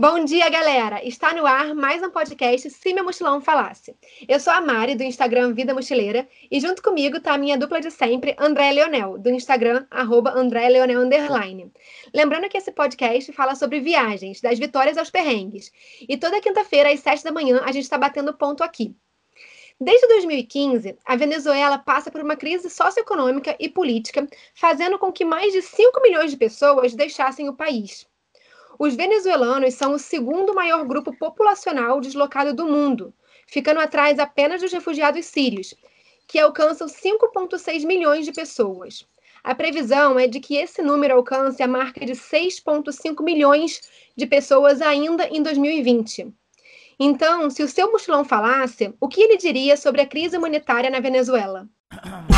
[0.00, 1.04] Bom dia, galera!
[1.04, 3.96] Está no ar mais um podcast Se Meu Mochilão Falasse.
[4.28, 7.80] Eu sou a Mari, do Instagram Vida Mochileira, e junto comigo está a minha dupla
[7.80, 11.72] de sempre, André Leonel, do Instagram, arroba André Leonel Underline.
[12.14, 15.72] Lembrando que esse podcast fala sobre viagens, das vitórias aos perrengues.
[16.08, 18.94] E toda quinta-feira, às sete da manhã, a gente está batendo ponto aqui.
[19.80, 25.52] Desde 2015, a Venezuela passa por uma crise socioeconômica e política, fazendo com que mais
[25.52, 28.06] de 5 milhões de pessoas deixassem o país.
[28.78, 33.12] Os venezuelanos são o segundo maior grupo populacional deslocado do mundo,
[33.46, 35.74] ficando atrás apenas dos refugiados sírios,
[36.28, 39.04] que alcançam 5,6 milhões de pessoas.
[39.42, 43.80] A previsão é de que esse número alcance a marca de 6,5 milhões
[44.16, 46.32] de pessoas ainda em 2020.
[47.00, 51.00] Então, se o seu mochilão falasse, o que ele diria sobre a crise humanitária na
[51.00, 51.68] Venezuela?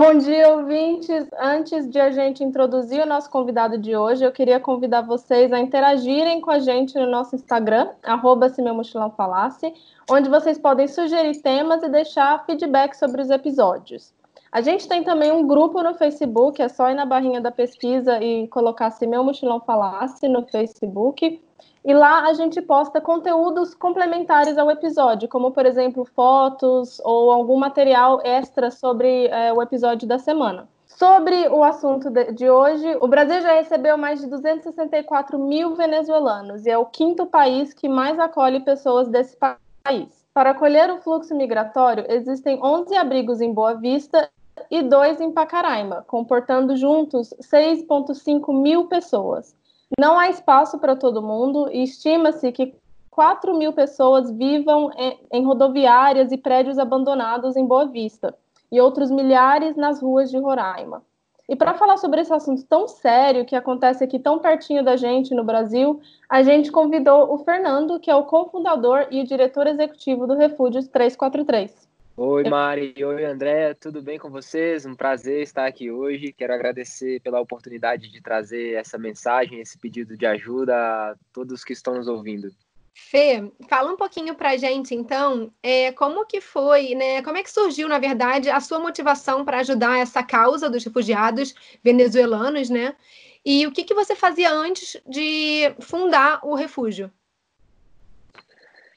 [0.00, 1.26] Bom dia, ouvintes.
[1.36, 5.58] Antes de a gente introduzir o nosso convidado de hoje, eu queria convidar vocês a
[5.58, 9.74] interagirem com a gente no nosso Instagram, arroba se meu mochilão falasse,
[10.08, 14.14] onde vocês podem sugerir temas e deixar feedback sobre os episódios.
[14.52, 18.22] A gente tem também um grupo no Facebook, é só ir na barrinha da pesquisa
[18.22, 21.42] e colocar se meu mochilão falasse no Facebook.
[21.84, 27.56] E lá a gente posta conteúdos complementares ao episódio, como, por exemplo, fotos ou algum
[27.56, 30.68] material extra sobre é, o episódio da semana.
[30.86, 36.70] Sobre o assunto de hoje, o Brasil já recebeu mais de 264 mil venezuelanos e
[36.70, 40.26] é o quinto país que mais acolhe pessoas desse país.
[40.34, 44.28] Para acolher o fluxo migratório, existem 11 abrigos em Boa Vista
[44.70, 49.57] e dois em Pacaraima, comportando juntos 6,5 mil pessoas.
[49.98, 52.74] Não há espaço para todo mundo e estima-se que
[53.10, 54.90] 4 mil pessoas vivam
[55.32, 58.36] em rodoviárias e prédios abandonados em Boa Vista
[58.70, 61.02] e outros milhares nas ruas de Roraima.
[61.48, 65.34] E para falar sobre esse assunto tão sério que acontece aqui tão pertinho da gente
[65.34, 70.26] no Brasil, a gente convidou o Fernando, que é o cofundador e o diretor executivo
[70.26, 71.87] do Refúgios 343.
[72.20, 72.96] Oi, Mari.
[72.98, 73.74] Oi, André.
[73.74, 74.84] Tudo bem com vocês?
[74.84, 76.32] Um prazer estar aqui hoje.
[76.32, 81.72] Quero agradecer pela oportunidade de trazer essa mensagem, esse pedido de ajuda a todos que
[81.72, 82.50] estão nos ouvindo.
[82.92, 87.22] Fê, fala um pouquinho para a gente, então, é, como que foi, né?
[87.22, 91.54] Como é que surgiu, na verdade, a sua motivação para ajudar essa causa dos refugiados
[91.84, 92.96] venezuelanos, né?
[93.44, 97.12] E o que, que você fazia antes de fundar o refúgio?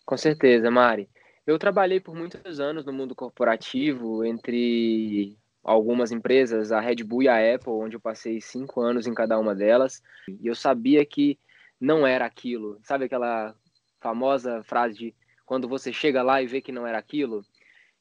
[0.08, 1.08] Com certeza, Mari.
[1.46, 7.28] Eu trabalhei por muitos anos no mundo corporativo, entre algumas empresas, a Red Bull e
[7.28, 11.40] a Apple, onde eu passei cinco anos em cada uma delas, e eu sabia que
[11.80, 12.80] não era aquilo.
[12.84, 13.56] Sabe aquela
[14.00, 15.16] famosa frase de
[15.46, 17.44] quando você chega lá e vê que não era aquilo?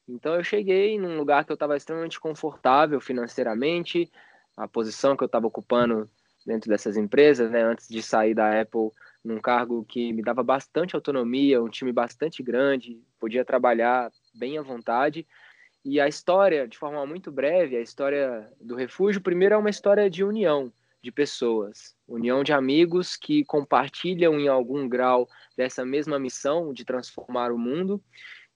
[0.06, 4.10] Então eu cheguei num lugar que eu estava extremamente confortável financeiramente,
[4.56, 6.10] a posição que eu estava ocupando
[6.44, 8.90] dentro dessas empresas, né, antes de sair da Apple,
[9.24, 14.62] num cargo que me dava bastante autonomia, um time bastante grande, podia trabalhar bem à
[14.62, 15.26] vontade.
[15.84, 20.10] E a história, de forma muito breve, a história do refúgio, primeiro é uma história
[20.10, 20.72] de união
[21.02, 27.52] de pessoas, união de amigos que compartilham em algum grau dessa mesma missão de transformar
[27.52, 28.02] o mundo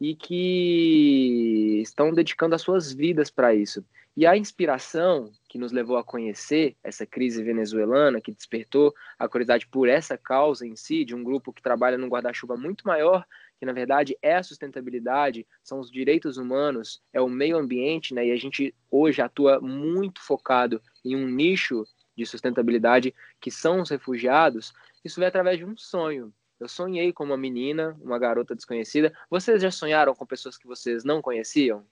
[0.00, 3.84] e que estão dedicando as suas vidas para isso.
[4.16, 9.68] E a inspiração que nos levou a conhecer essa crise venezuelana, que despertou a curiosidade
[9.68, 13.24] por essa causa em si, de um grupo que trabalha num guarda-chuva muito maior,
[13.56, 18.26] que na verdade é a sustentabilidade, são os direitos humanos, é o meio ambiente, né?
[18.26, 23.90] E a gente hoje atua muito focado em um nicho de sustentabilidade que são os
[23.90, 24.74] refugiados.
[25.04, 26.34] Isso veio através de um sonho.
[26.58, 29.16] Eu sonhei com uma menina, uma garota desconhecida.
[29.30, 31.86] Vocês já sonharam com pessoas que vocês não conheciam?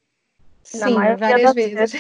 [0.62, 1.94] Sim, várias vezes.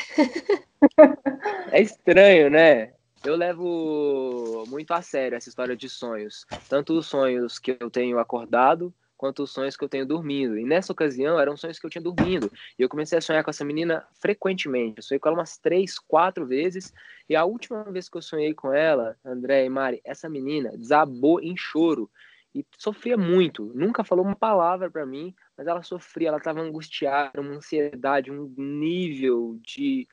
[1.70, 2.92] é estranho, né?
[3.24, 6.44] Eu levo muito a sério essa história de sonhos.
[6.68, 10.58] Tanto os sonhos que eu tenho acordado, quanto os sonhos que eu tenho dormindo.
[10.58, 12.50] E nessa ocasião eram sonhos que eu tinha dormindo.
[12.76, 14.94] E eu comecei a sonhar com essa menina frequentemente.
[14.96, 16.92] Eu sonhei com ela umas três, quatro vezes.
[17.28, 21.40] E a última vez que eu sonhei com ela, André e Mari, essa menina desabou
[21.40, 22.10] em choro
[22.54, 23.72] e sofria muito.
[23.74, 28.52] Nunca falou uma palavra para mim, mas ela sofria, ela estava angustiada, uma ansiedade, um
[28.56, 30.06] nível de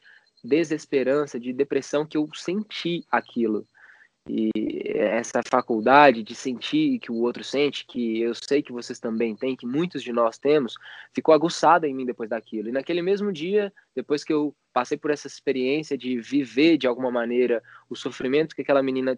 [0.44, 3.68] desesperança, de depressão que eu senti aquilo.
[4.28, 4.52] E
[4.94, 9.56] essa faculdade de sentir que o outro sente, que eu sei que vocês também têm,
[9.56, 10.76] que muitos de nós temos,
[11.14, 12.70] ficou aguçada em mim depois daquilo.
[12.70, 17.10] E naquele mesmo dia, depois que eu passei por essa experiência de viver de alguma
[17.10, 19.18] maneira o sofrimento que aquela menina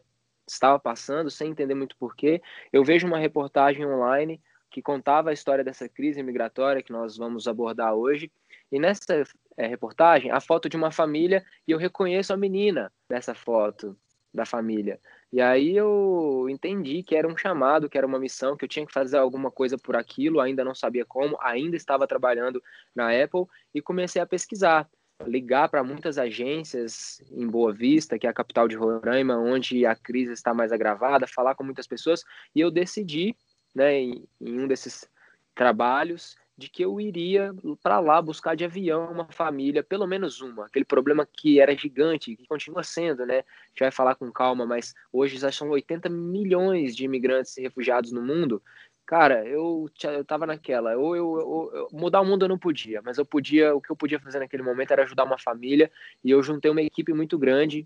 [0.53, 5.63] estava passando, sem entender muito porquê, eu vejo uma reportagem online que contava a história
[5.63, 8.31] dessa crise migratória que nós vamos abordar hoje,
[8.71, 9.23] E nessa
[9.57, 13.97] é, reportagem, a foto de uma família e eu reconheço a menina nessa foto
[14.33, 14.97] da família.
[15.31, 18.85] E aí eu entendi que era um chamado, que era uma missão, que eu tinha
[18.85, 22.63] que fazer alguma coisa por aquilo, ainda não sabia como, ainda estava trabalhando
[22.95, 24.89] na Apple e comecei a pesquisar,
[25.25, 29.95] ligar para muitas agências em Boa Vista, que é a capital de Roraima, onde a
[29.95, 32.23] crise está mais agravada, falar com muitas pessoas
[32.55, 33.35] e eu decidi,
[33.73, 35.09] né, em, em um desses
[35.55, 40.67] trabalhos, de que eu iria para lá buscar de avião uma família, pelo menos uma.
[40.67, 43.39] Aquele problema que era gigante, que continua sendo, né?
[43.39, 47.61] A gente vai falar com calma, mas hoje já são 80 milhões de imigrantes e
[47.61, 48.61] refugiados no mundo.
[49.11, 53.01] Cara, eu, eu tava naquela, ou eu, eu, eu, mudar o mundo eu não podia,
[53.01, 55.91] mas eu podia, o que eu podia fazer naquele momento era ajudar uma família,
[56.23, 57.85] e eu juntei uma equipe muito grande,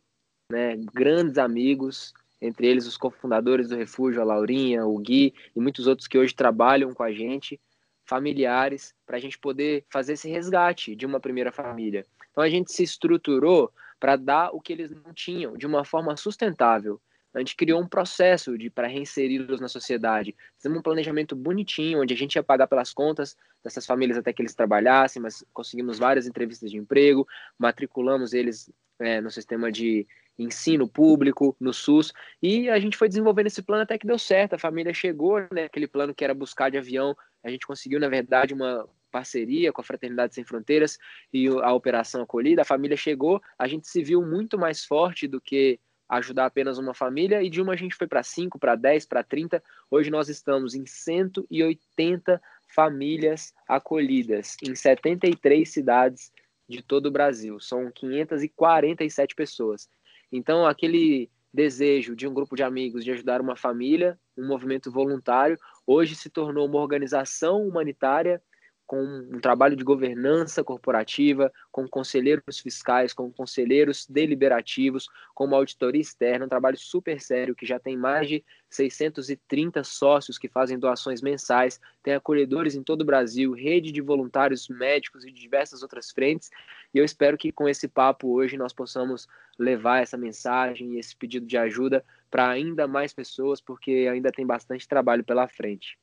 [0.52, 0.78] né?
[0.94, 6.08] Grandes amigos, entre eles os cofundadores do refúgio, a Laurinha, o Gui e muitos outros
[6.08, 7.60] que hoje trabalham com a gente
[8.06, 12.06] familiares para a gente poder fazer esse resgate de uma primeira família.
[12.30, 16.16] Então a gente se estruturou para dar o que eles não tinham de uma forma
[16.16, 17.02] sustentável.
[17.36, 20.36] A gente criou um processo de para reinseri-los na sociedade.
[20.56, 24.42] Fizemos um planejamento bonitinho, onde a gente ia pagar pelas contas dessas famílias até que
[24.42, 27.28] eles trabalhassem, mas conseguimos várias entrevistas de emprego,
[27.58, 33.48] matriculamos eles é, no sistema de ensino público, no SUS, e a gente foi desenvolvendo
[33.48, 34.54] esse plano até que deu certo.
[34.54, 38.10] A família chegou, né, aquele plano que era buscar de avião, a gente conseguiu, na
[38.10, 40.98] verdade, uma parceria com a Fraternidade Sem Fronteiras
[41.32, 42.64] e a Operação Acolhida.
[42.64, 46.94] A família chegou, a gente se viu muito mais forte do que ajudar apenas uma
[46.94, 49.62] família, e de uma a gente foi para 5, para 10, para 30.
[49.90, 52.42] Hoje nós estamos em 180
[52.74, 56.32] famílias acolhidas em 73 cidades
[56.68, 57.60] de todo o Brasil.
[57.60, 59.90] São 547 pessoas.
[60.32, 65.58] Então, aquele desejo de um grupo de amigos de ajudar uma família, um movimento voluntário,
[65.88, 68.42] hoje se tornou uma organização humanitária
[68.88, 76.02] com um trabalho de governança corporativa, com conselheiros fiscais, com conselheiros deliberativos, com uma auditoria
[76.02, 81.22] externa, um trabalho super sério que já tem mais de 630 sócios que fazem doações
[81.22, 86.12] mensais, tem acolhedores em todo o Brasil, rede de voluntários médicos e de diversas outras
[86.12, 86.52] frentes.
[86.94, 89.28] E eu espero que com esse papo hoje nós possamos
[89.58, 94.46] levar essa mensagem e esse pedido de ajuda para ainda mais pessoas, porque ainda tem
[94.46, 95.98] bastante trabalho pela frente.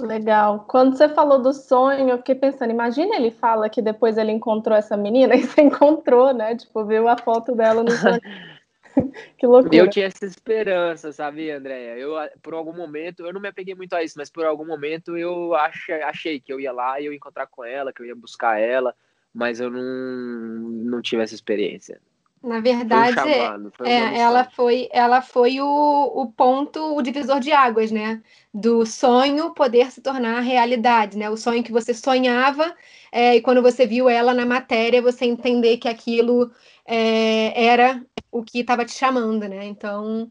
[0.00, 0.64] Legal.
[0.68, 4.76] Quando você falou do sonho, eu fiquei pensando, imagina ele fala que depois ele encontrou
[4.76, 6.56] essa menina e você encontrou, né?
[6.56, 8.20] Tipo, viu a foto dela no sonho.
[9.38, 9.76] que loucura.
[9.76, 11.96] Eu tinha essa esperança, sabe, Andréia?
[11.96, 15.16] Eu, por algum momento, eu não me apeguei muito a isso, mas por algum momento
[15.16, 18.06] eu achei, achei que eu ia lá e eu ia encontrar com ela, que eu
[18.06, 18.94] ia buscar ela,
[19.32, 22.00] mas eu não, não tive essa experiência.
[22.42, 27.40] Na verdade, foi chamado, foi é, ela foi, ela foi o, o ponto, o divisor
[27.40, 28.22] de águas, né?
[28.54, 31.28] Do sonho poder se tornar realidade, né?
[31.28, 32.74] O sonho que você sonhava
[33.10, 36.50] é, e quando você viu ela na matéria, você entender que aquilo
[36.86, 39.64] é, era o que estava te chamando, né?
[39.66, 40.30] Então,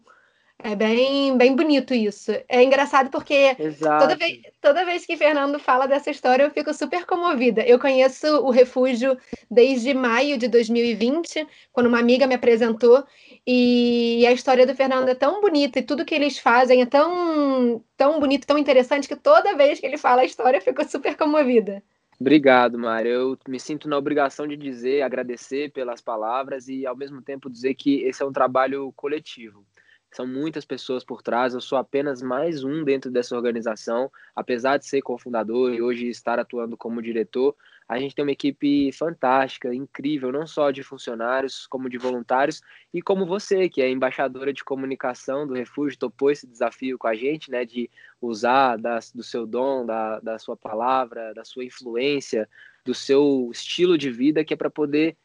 [0.59, 2.31] é bem, bem bonito isso.
[2.49, 3.57] É engraçado porque
[3.97, 7.61] toda vez, toda vez que Fernando fala dessa história, eu fico super comovida.
[7.61, 9.17] Eu conheço o refúgio
[9.49, 13.03] desde maio de 2020, quando uma amiga me apresentou,
[13.45, 17.83] e a história do Fernando é tão bonita e tudo que eles fazem é tão,
[17.95, 21.15] tão bonito, tão interessante, que toda vez que ele fala a história, eu fico super
[21.15, 21.81] comovida.
[22.19, 23.11] Obrigado, Mário.
[23.11, 27.75] Eu me sinto na obrigação de dizer, agradecer pelas palavras e, ao mesmo tempo, dizer
[27.75, 29.63] que esse é um trabalho coletivo.
[30.11, 34.11] São muitas pessoas por trás, eu sou apenas mais um dentro dessa organização.
[34.35, 37.55] Apesar de ser cofundador e hoje estar atuando como diretor,
[37.87, 42.61] a gente tem uma equipe fantástica, incrível, não só de funcionários, como de voluntários,
[42.93, 47.15] e como você, que é embaixadora de comunicação do Refúgio, topou esse desafio com a
[47.15, 47.89] gente, né, de
[48.21, 52.49] usar da, do seu dom, da, da sua palavra, da sua influência,
[52.83, 55.15] do seu estilo de vida, que é para poder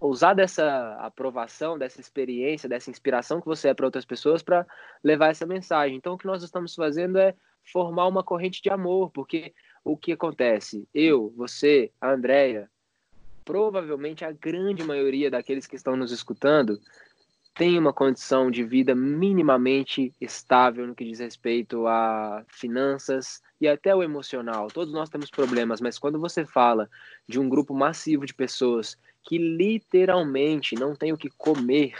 [0.00, 4.66] usar dessa aprovação, dessa experiência, dessa inspiração que você é para outras pessoas para
[5.04, 5.96] levar essa mensagem.
[5.96, 7.34] Então, o que nós estamos fazendo é
[7.70, 10.88] formar uma corrente de amor, porque o que acontece?
[10.94, 12.70] Eu, você, a Andrea,
[13.44, 16.80] provavelmente a grande maioria daqueles que estão nos escutando
[17.54, 23.94] tem uma condição de vida minimamente estável no que diz respeito a finanças e até
[23.94, 24.68] o emocional.
[24.68, 26.88] Todos nós temos problemas, mas quando você fala
[27.28, 31.94] de um grupo massivo de pessoas que literalmente não tem o que comer,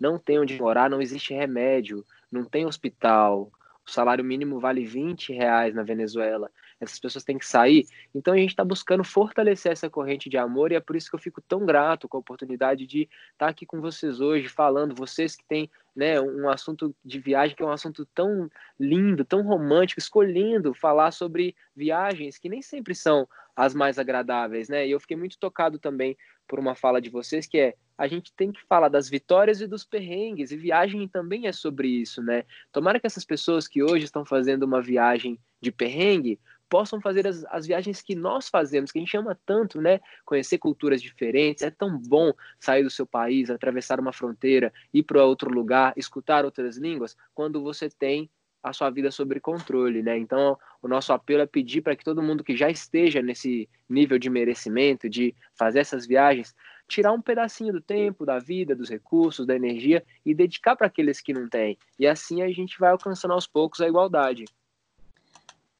[0.00, 3.50] não tem onde morar, não existe remédio, não tem hospital,
[3.86, 6.50] o salário mínimo vale 20 reais na Venezuela.
[6.80, 7.86] Essas pessoas têm que sair.
[8.14, 11.16] Então a gente está buscando fortalecer essa corrente de amor e é por isso que
[11.16, 14.94] eu fico tão grato com a oportunidade de estar tá aqui com vocês hoje, falando,
[14.94, 19.42] vocês que têm né, um assunto de viagem que é um assunto tão lindo, tão
[19.42, 24.86] romântico, escolhendo falar sobre viagens que nem sempre são as mais agradáveis, né?
[24.86, 26.16] E eu fiquei muito tocado também
[26.46, 29.66] por uma fala de vocês que é a gente tem que falar das vitórias e
[29.66, 32.44] dos perrengues, e viagem também é sobre isso, né?
[32.70, 36.38] Tomara que essas pessoas que hoje estão fazendo uma viagem de perrengue
[36.68, 40.00] possam fazer as, as viagens que nós fazemos, que a gente ama tanto, né?
[40.24, 45.24] Conhecer culturas diferentes, é tão bom sair do seu país, atravessar uma fronteira, ir para
[45.24, 48.28] outro lugar, escutar outras línguas, quando você tem
[48.62, 50.18] a sua vida sob controle, né?
[50.18, 54.18] Então, o nosso apelo é pedir para que todo mundo que já esteja nesse nível
[54.18, 56.52] de merecimento, de fazer essas viagens,
[56.88, 61.20] tirar um pedacinho do tempo, da vida, dos recursos, da energia e dedicar para aqueles
[61.20, 61.78] que não têm.
[61.98, 64.44] E assim a gente vai alcançando aos poucos a igualdade.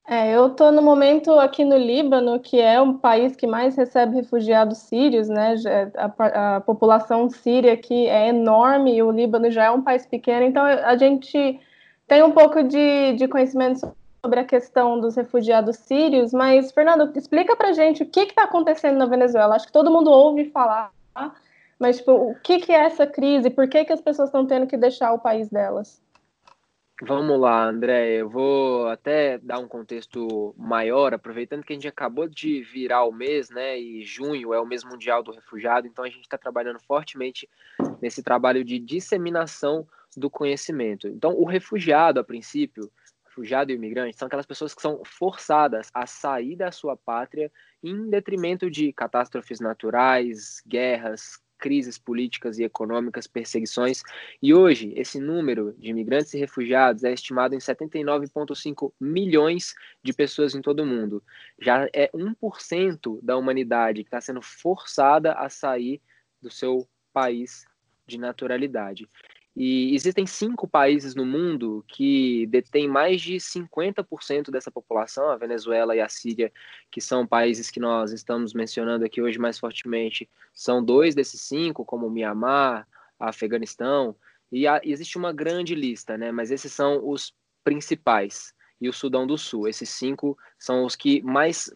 [0.08, 4.14] É, eu estou no momento aqui no Líbano, que é um país que mais recebe
[4.14, 5.56] refugiados sírios, né?
[5.96, 10.46] A, a população síria aqui é enorme e o Líbano já é um país pequeno,
[10.46, 11.60] então a gente
[12.06, 13.80] tem um pouco de, de conhecimento
[14.24, 18.96] sobre a questão dos refugiados sírios, mas, Fernando, explica pra gente o que está acontecendo
[18.96, 19.56] na Venezuela.
[19.56, 20.92] Acho que todo mundo ouve falar,
[21.80, 23.50] mas tipo, o que, que é essa crise?
[23.50, 26.00] Por que, que as pessoas estão tendo que deixar o país delas?
[27.02, 28.22] Vamos lá, André.
[28.22, 33.12] Eu vou até dar um contexto maior, aproveitando que a gente acabou de virar o
[33.12, 33.78] mês, né?
[33.78, 37.46] E junho é o mês mundial do refugiado, então a gente está trabalhando fortemente
[38.00, 39.86] nesse trabalho de disseminação
[40.16, 41.06] do conhecimento.
[41.06, 42.90] Então, o refugiado, a princípio,
[43.26, 47.52] refugiado e imigrante, são aquelas pessoas que são forçadas a sair da sua pátria
[47.84, 54.02] em detrimento de catástrofes naturais, guerras, crises políticas e econômicas, perseguições.
[54.42, 60.54] E hoje, esse número de imigrantes e refugiados é estimado em 79,5 milhões de pessoas
[60.54, 61.22] em todo o mundo.
[61.60, 66.00] Já é 1% da humanidade que está sendo forçada a sair
[66.40, 67.66] do seu país
[68.06, 69.08] de naturalidade.
[69.56, 75.96] E existem cinco países no mundo que detêm mais de 50% dessa população, a Venezuela
[75.96, 76.52] e a Síria,
[76.90, 81.86] que são países que nós estamos mencionando aqui hoje mais fortemente, são dois desses cinco,
[81.86, 82.86] como o Mianmar,
[83.18, 84.14] Afeganistão,
[84.52, 86.30] e há, existe uma grande lista, né?
[86.30, 87.34] Mas esses são os
[87.64, 89.68] principais e o Sudão do Sul.
[89.68, 91.70] Esses cinco são os que mais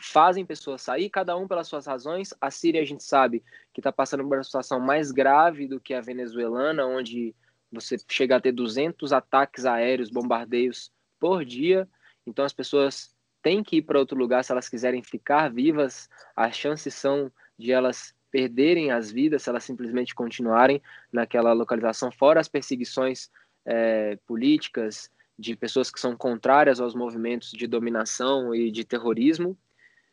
[0.00, 2.32] fazem pessoas sair, cada um pelas suas razões.
[2.40, 5.94] A Síria, a gente sabe que está passando por uma situação mais grave do que
[5.94, 7.34] a venezuelana, onde
[7.70, 11.88] você chega a ter 200 ataques aéreos, bombardeios por dia.
[12.26, 16.08] Então, as pessoas têm que ir para outro lugar se elas quiserem ficar vivas.
[16.34, 20.82] As chances são de elas perderem as vidas se elas simplesmente continuarem
[21.12, 23.30] naquela localização, fora as perseguições
[23.64, 29.56] é, políticas de pessoas que são contrárias aos movimentos de dominação e de terrorismo.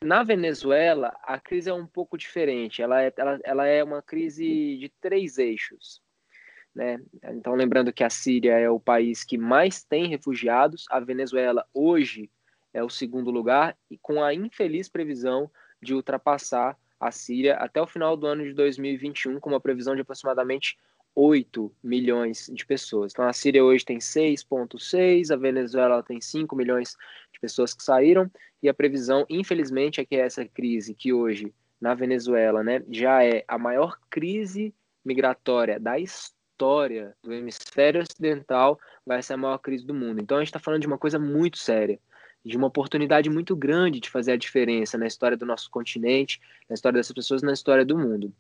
[0.04, 2.82] Na Venezuela, a crise é um pouco diferente.
[2.82, 6.02] Ela é, ela, ela é uma crise de três eixos.
[6.76, 7.00] Né?
[7.26, 12.30] Então, lembrando que a Síria é o país que mais tem refugiados, a Venezuela hoje
[12.74, 15.50] é o segundo lugar, e com a infeliz previsão
[15.82, 20.02] de ultrapassar a Síria até o final do ano de 2021, com uma previsão de
[20.02, 20.78] aproximadamente
[21.16, 23.12] 8 milhões de pessoas.
[23.12, 26.98] Então a Síria hoje tem 6,6, a Venezuela tem 5 milhões
[27.32, 28.30] de pessoas que saíram,
[28.62, 33.44] e a previsão, infelizmente, é que essa crise que hoje na Venezuela né, já é
[33.48, 39.94] a maior crise migratória da história do hemisfério ocidental, vai ser a maior crise do
[39.94, 40.22] mundo.
[40.22, 42.00] Então a gente está falando de uma coisa muito séria
[42.46, 46.74] de uma oportunidade muito grande de fazer a diferença na história do nosso continente, na
[46.74, 48.34] história dessas pessoas, na história do mundo.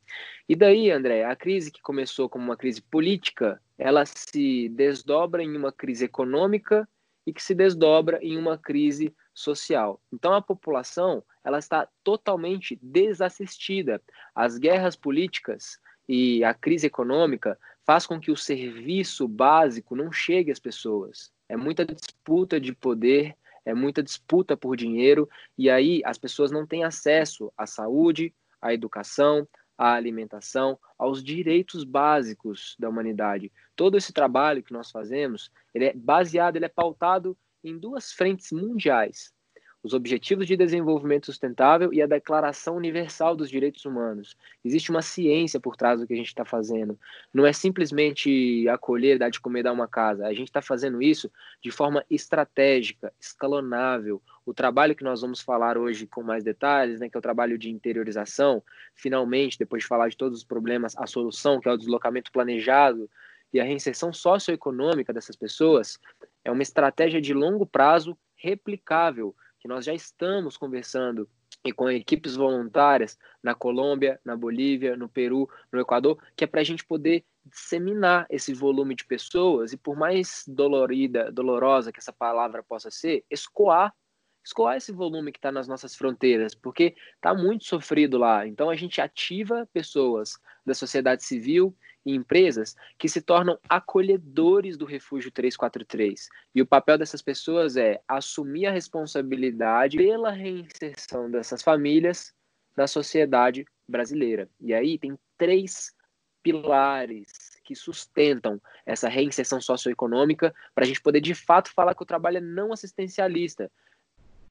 [0.47, 5.55] E daí, André, a crise que começou como uma crise política, ela se desdobra em
[5.55, 6.87] uma crise econômica
[7.25, 10.01] e que se desdobra em uma crise social.
[10.11, 14.01] Então a população, ela está totalmente desassistida.
[14.35, 20.51] As guerras políticas e a crise econômica faz com que o serviço básico não chegue
[20.51, 21.31] às pessoas.
[21.49, 26.65] É muita disputa de poder, é muita disputa por dinheiro, e aí as pessoas não
[26.65, 33.51] têm acesso à saúde, à educação, à alimentação, aos direitos básicos da humanidade.
[33.75, 38.51] Todo esse trabalho que nós fazemos, ele é baseado, ele é pautado em duas frentes
[38.51, 39.33] mundiais
[39.83, 44.37] os Objetivos de Desenvolvimento Sustentável e a Declaração Universal dos Direitos Humanos.
[44.63, 46.97] Existe uma ciência por trás do que a gente está fazendo.
[47.33, 50.25] Não é simplesmente acolher, dar de comer, dar uma casa.
[50.25, 51.29] A gente está fazendo isso
[51.61, 54.21] de forma estratégica, escalonável.
[54.45, 57.57] O trabalho que nós vamos falar hoje com mais detalhes, né, que é o trabalho
[57.57, 58.63] de interiorização,
[58.95, 63.09] finalmente, depois de falar de todos os problemas, a solução, que é o deslocamento planejado
[63.51, 65.99] e a reinserção socioeconômica dessas pessoas,
[66.43, 71.25] é uma estratégia de longo prazo replicável que nós já estamos conversando
[71.63, 76.59] e com equipes voluntárias na Colômbia, na Bolívia, no Peru, no Equador, que é para
[76.59, 82.11] a gente poder disseminar esse volume de pessoas e por mais dolorida, dolorosa que essa
[82.11, 83.95] palavra possa ser, escoar,
[84.43, 88.45] escoar esse volume que está nas nossas fronteiras, porque está muito sofrido lá.
[88.47, 94.85] Então a gente ativa pessoas da sociedade civil e empresas que se tornam acolhedores do
[94.85, 96.27] Refúgio 343.
[96.53, 102.33] E o papel dessas pessoas é assumir a responsabilidade pela reinserção dessas famílias
[102.75, 104.49] na sociedade brasileira.
[104.59, 105.93] E aí tem três
[106.41, 112.05] pilares que sustentam essa reinserção socioeconômica para a gente poder de fato falar que o
[112.05, 113.71] trabalho é não assistencialista.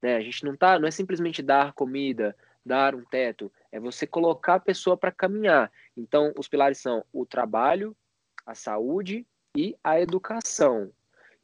[0.02, 0.16] Né?
[0.16, 4.56] A gente não tá, não é simplesmente dar comida, dar um teto, é você colocar
[4.56, 5.70] a pessoa para caminhar.
[5.96, 7.96] Então, os pilares são o trabalho,
[8.44, 10.90] a saúde e a educação.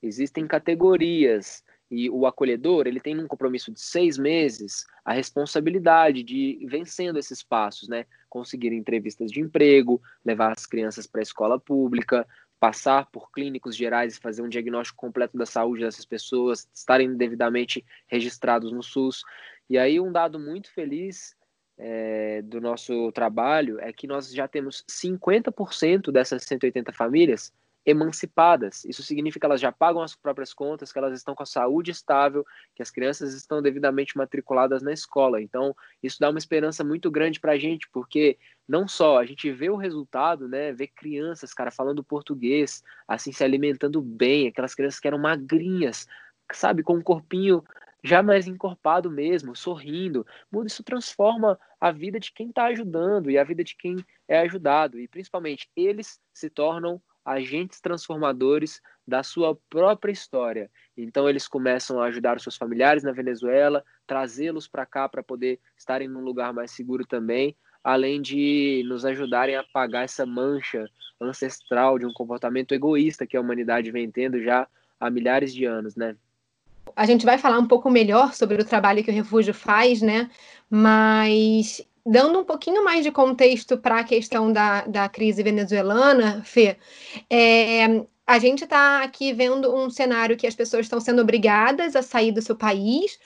[0.02, 6.64] Existem categorias e o acolhedor ele tem um compromisso de seis meses a responsabilidade de
[6.68, 8.04] vencendo esses passos, né?
[8.28, 12.26] Conseguir entrevistas de emprego, levar as crianças para a escola pública,
[12.60, 17.84] passar por clínicos gerais e fazer um diagnóstico completo da saúde dessas pessoas, estarem devidamente
[18.06, 19.22] registrados no SUS.
[19.68, 21.36] E aí um dado muito feliz
[21.76, 27.52] é, do nosso trabalho é que nós já temos 50% dessas 180 famílias
[27.88, 28.84] emancipadas.
[28.84, 31.90] Isso significa que elas já pagam as próprias contas, que elas estão com a saúde
[31.90, 35.40] estável, que as crianças estão devidamente matriculadas na escola.
[35.40, 38.36] Então, isso dá uma esperança muito grande para a gente, porque
[38.68, 43.42] não só a gente vê o resultado, né, vê crianças, cara, falando português, assim, se
[43.42, 46.06] alimentando bem, aquelas crianças que eram magrinhas,
[46.52, 47.64] sabe, com um corpinho
[48.04, 50.26] já mais encorpado mesmo, sorrindo.
[50.66, 53.96] Isso transforma a vida de quem está ajudando e a vida de quem
[54.28, 55.00] é ajudado.
[55.00, 60.70] E principalmente eles se tornam agentes transformadores da sua própria história.
[60.96, 65.60] Então eles começam a ajudar os seus familiares na Venezuela, trazê-los para cá para poder
[65.76, 67.54] estarem num lugar mais seguro também,
[67.84, 70.86] além de nos ajudarem a apagar essa mancha
[71.20, 74.66] ancestral de um comportamento egoísta que a humanidade vem tendo já
[74.98, 76.16] há milhares de anos, né?
[76.96, 80.30] A gente vai falar um pouco melhor sobre o trabalho que o refúgio faz, né?
[80.70, 86.76] Mas dando um pouquinho mais de contexto para a questão da, da crise venezuelana, Fê,
[87.28, 92.02] é, a gente está aqui vendo um cenário que as pessoas estão sendo obrigadas a
[92.02, 93.18] sair do seu país,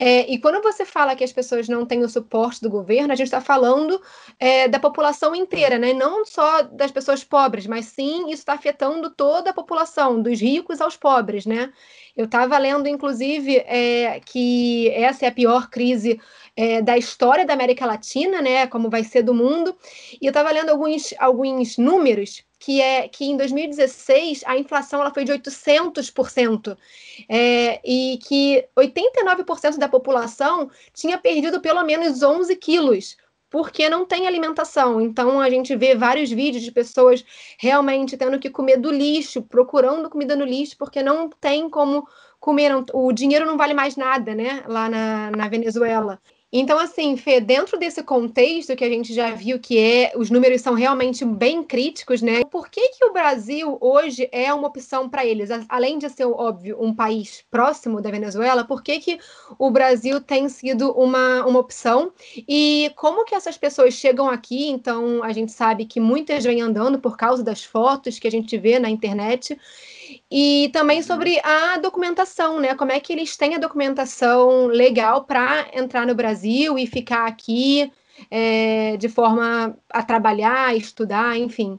[0.00, 3.14] é, e quando você fala que as pessoas não têm o suporte do governo, a
[3.14, 4.02] gente está falando
[4.36, 5.92] é, da população inteira, né?
[5.92, 10.80] não só das pessoas pobres, mas sim isso está afetando toda a população, dos ricos
[10.80, 11.46] aos pobres.
[11.46, 11.72] Né?
[12.16, 16.20] Eu estava lendo, inclusive, é, que essa é a pior crise
[16.56, 19.76] é, da história da América Latina, né, como vai ser do mundo,
[20.20, 25.12] e eu estava lendo alguns, alguns números que é que em 2016 a inflação ela
[25.12, 26.76] foi de 800%
[27.28, 33.16] é, e que 89% da população tinha perdido pelo menos 11 quilos
[33.50, 35.00] porque não tem alimentação.
[35.00, 37.24] Então a gente vê vários vídeos de pessoas
[37.58, 42.06] realmente tendo que comer do lixo, procurando comida no lixo, porque não tem como
[42.38, 42.72] comer.
[42.92, 44.64] O dinheiro não vale mais nada, né?
[44.66, 46.20] Lá na, na Venezuela.
[46.50, 50.62] Então, assim, Fê, dentro desse contexto que a gente já viu que é, os números
[50.62, 52.42] são realmente bem críticos, né?
[52.44, 55.50] Por que, que o Brasil hoje é uma opção para eles?
[55.68, 59.18] Além de ser, óbvio, um país próximo da Venezuela, por que, que
[59.58, 62.12] o Brasil tem sido uma, uma opção?
[62.48, 64.68] E como que essas pessoas chegam aqui?
[64.68, 68.56] Então, a gente sabe que muitas vêm andando por causa das fotos que a gente
[68.56, 69.58] vê na internet.
[70.30, 71.04] E também uhum.
[71.04, 72.74] sobre a documentação, né?
[72.74, 77.90] Como é que eles têm a documentação legal para entrar no Brasil e ficar aqui
[78.30, 81.78] é, de forma a trabalhar, estudar, enfim.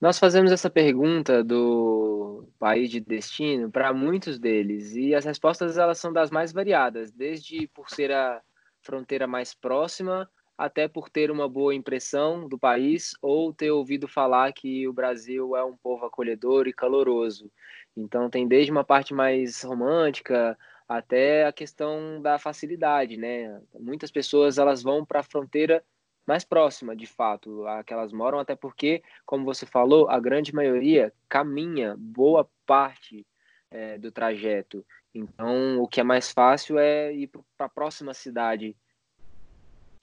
[0.00, 5.98] Nós fazemos essa pergunta do país de destino para muitos deles e as respostas elas
[5.98, 8.40] são das mais variadas, desde por ser a
[8.82, 14.52] fronteira mais próxima até por ter uma boa impressão do país ou ter ouvido falar
[14.52, 17.50] que o Brasil é um povo acolhedor e caloroso.
[17.96, 20.56] Então tem desde uma parte mais romântica
[20.88, 23.60] até a questão da facilidade, né?
[23.78, 25.84] Muitas pessoas elas vão para a fronteira
[26.26, 30.52] mais próxima, de fato, a que elas moram, até porque, como você falou, a grande
[30.54, 33.24] maioria caminha boa parte
[33.70, 34.84] é, do trajeto.
[35.14, 38.76] Então, o que é mais fácil é ir para a próxima cidade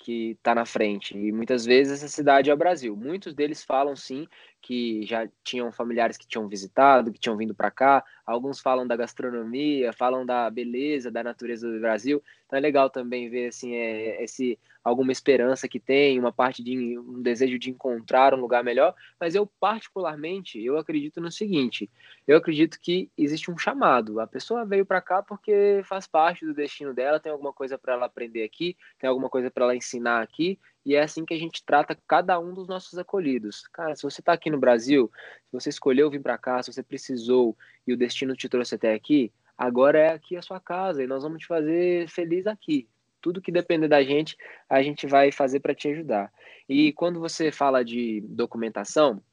[0.04, 1.18] que está na frente.
[1.18, 2.94] E muitas vezes essa cidade é o Brasil.
[2.94, 4.28] Muitos deles falam sim
[4.62, 8.04] que já tinham familiares que tinham visitado, que tinham vindo para cá.
[8.26, 12.22] Alguns falam da gastronomia, falam da beleza, da natureza do Brasil.
[12.46, 17.00] Então é legal também ver assim é, esse alguma esperança que tem, uma parte de
[17.00, 18.94] um desejo de encontrar um lugar melhor.
[19.20, 21.90] Mas eu particularmente eu acredito no seguinte:
[22.28, 24.20] eu acredito que existe um chamado.
[24.20, 27.94] A pessoa veio para cá porque faz parte do destino dela, tem alguma coisa para
[27.94, 31.40] ela aprender aqui, tem alguma coisa para ela ensinar aqui e é assim que a
[31.40, 33.68] gente trata cada um dos nossos acolhidos.
[33.68, 35.10] Cara, se você está aqui no Brasil,
[35.46, 38.94] se você escolheu vir para cá, se você precisou e o destino te trouxe até
[38.94, 42.88] aqui, agora é aqui a sua casa e nós vamos te fazer feliz aqui.
[43.24, 44.38] Tudo que depender da gente,
[44.70, 46.30] a gente vai fazer para te ajudar.
[46.68, 49.24] E quando você fala de documentação,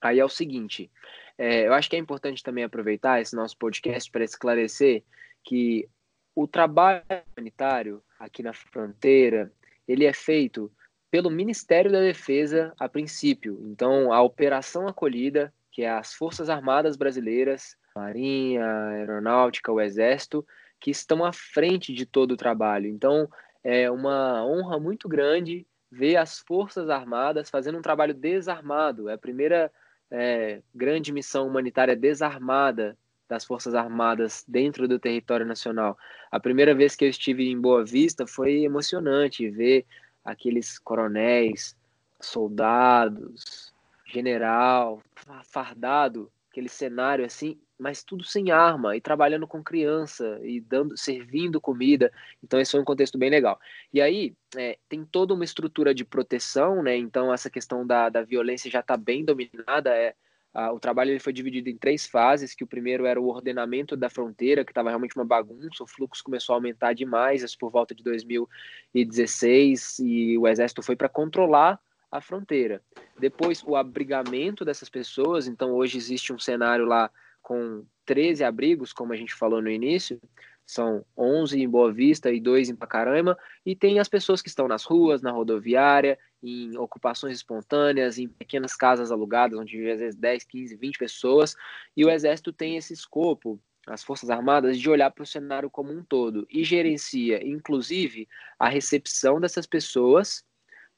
[0.00, 0.90] aí é o seguinte:
[1.36, 5.04] é, eu acho que é importante também aproveitar esse nosso podcast para esclarecer
[5.44, 5.86] que
[6.34, 7.02] o trabalho
[7.36, 9.52] humanitário aqui na fronteira
[9.86, 10.72] ele é feito
[11.10, 13.60] pelo Ministério da Defesa a princípio.
[13.66, 20.44] Então, a Operação Acolhida, que é as Forças Armadas Brasileiras, Marinha, Aeronáutica, o Exército,
[20.84, 22.86] que estão à frente de todo o trabalho.
[22.86, 23.26] Então,
[23.64, 29.08] é uma honra muito grande ver as Forças Armadas fazendo um trabalho desarmado.
[29.08, 29.72] É a primeira
[30.10, 35.96] é, grande missão humanitária desarmada das Forças Armadas dentro do território nacional.
[36.30, 39.86] A primeira vez que eu estive em Boa Vista foi emocionante ver
[40.22, 41.74] aqueles coronéis,
[42.20, 43.72] soldados,
[44.04, 45.00] general,
[45.44, 51.60] fardado, aquele cenário assim, mas tudo sem arma e trabalhando com criança e dando, servindo
[51.60, 52.12] comida.
[52.42, 53.58] Então esse foi um contexto bem legal.
[53.92, 56.96] E aí é, tem toda uma estrutura de proteção, né?
[56.96, 59.90] Então essa questão da, da violência já está bem dominada.
[59.90, 60.14] É,
[60.52, 63.96] ah, o trabalho ele foi dividido em três fases, que o primeiro era o ordenamento
[63.96, 67.72] da fronteira, que estava realmente uma bagunça, o fluxo começou a aumentar demais, isso por
[67.72, 72.80] volta de 2016, e o exército foi para controlar a fronteira.
[73.18, 77.10] Depois, o abrigamento dessas pessoas, então hoje existe um cenário lá
[77.44, 80.20] com 13 abrigos, como a gente falou no início,
[80.66, 84.66] são 11 em Boa Vista e 2 em Pacaraima, e tem as pessoas que estão
[84.66, 90.18] nas ruas, na rodoviária, em ocupações espontâneas, em pequenas casas alugadas, onde vive às vezes
[90.18, 91.54] 10, 15, 20 pessoas,
[91.94, 95.92] e o Exército tem esse escopo, as Forças Armadas, de olhar para o cenário como
[95.92, 98.26] um todo e gerencia, inclusive,
[98.58, 100.42] a recepção dessas pessoas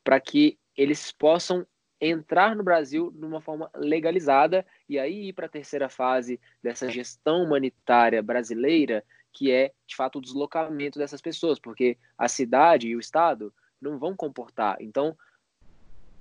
[0.04, 1.66] para que eles possam
[2.00, 6.90] entrar no Brasil de uma forma legalizada e aí ir para a terceira fase dessa
[6.90, 12.96] gestão humanitária brasileira, que é, de fato, o deslocamento dessas pessoas, porque a cidade e
[12.96, 14.76] o Estado não vão comportar.
[14.80, 15.16] Então,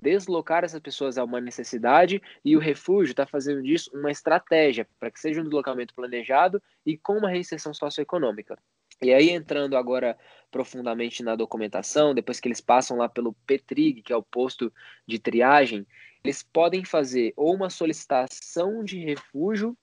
[0.02, 5.10] deslocar essas pessoas é uma necessidade e o refúgio está fazendo disso uma estratégia para
[5.10, 8.58] que seja um deslocamento planejado e com uma reinserção socioeconômica.
[9.02, 10.18] E aí, entrando agora
[10.50, 14.72] profundamente na documentação, depois que eles passam lá pelo PETRIG, que é o posto
[15.06, 15.86] de triagem,
[16.24, 19.78] eles podem fazer ou uma solicitação de refúgio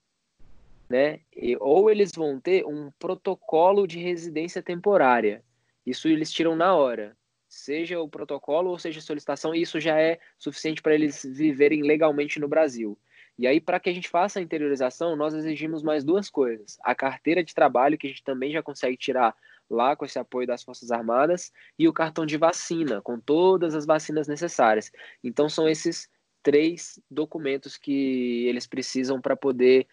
[0.89, 1.21] né?
[1.35, 5.43] E, ou eles vão ter um protocolo de residência temporária.
[5.83, 7.17] Isso eles tiram na hora.
[7.47, 12.39] Seja o protocolo ou seja a solicitação, isso já é suficiente para eles viverem legalmente
[12.39, 12.95] no Brasil.
[13.37, 16.93] E aí, para que a gente faça a interiorização, nós exigimos mais duas coisas: a
[16.93, 19.35] carteira de trabalho, que a gente também já consegue tirar
[19.69, 23.85] lá com esse apoio das Forças Armadas, e o cartão de vacina, com todas as
[23.85, 24.91] vacinas necessárias.
[25.23, 26.07] Então, são esses
[26.43, 29.87] três documentos que eles precisam para poder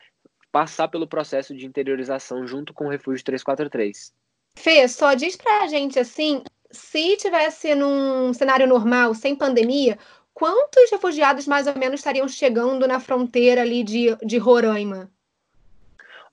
[0.52, 4.12] passar pelo processo de interiorização junto com o Refúgio 343.
[4.58, 9.96] Fê, só diz pra gente assim, se tivesse num cenário normal, sem pandemia,
[10.40, 15.10] quantos refugiados mais ou menos estariam chegando na fronteira ali de, de Roraima?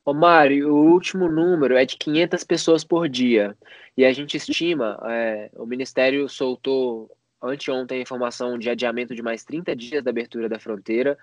[0.06, 3.58] Ô Mário, o último número é de 500 pessoas por dia.
[3.98, 7.12] E a gente estima, é, o Ministério soltou
[7.44, 11.18] anteontem a informação de adiamento de mais 30 dias da abertura da fronteira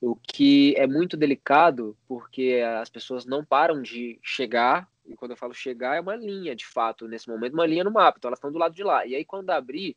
[0.00, 5.36] o que é muito delicado porque as pessoas não param de chegar, e quando eu
[5.36, 8.38] falo chegar é uma linha de fato, nesse momento, uma linha no mapa, então elas
[8.38, 9.06] estão do lado de lá.
[9.06, 9.96] E aí quando abrir,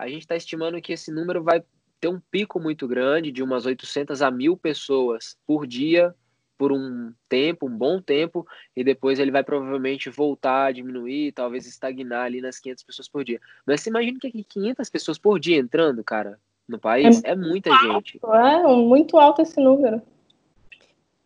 [0.00, 1.62] a gente está estimando que esse número vai
[2.00, 6.14] ter um pico muito grande, de umas 800 a mil pessoas por dia,
[6.56, 11.66] por um tempo, um bom tempo, e depois ele vai provavelmente voltar a diminuir, talvez
[11.66, 13.40] estagnar ali nas 500 pessoas por dia.
[13.66, 17.36] Mas você imagina que aqui 500 pessoas por dia entrando, cara, no país é, é
[17.36, 18.20] muita alto, gente.
[18.22, 20.00] É muito alto esse número.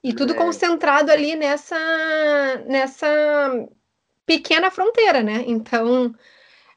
[0.02, 0.36] E tudo é.
[0.36, 1.78] concentrado ali nessa,
[2.66, 3.68] nessa
[4.26, 5.44] pequena fronteira, né?
[5.46, 6.12] Então,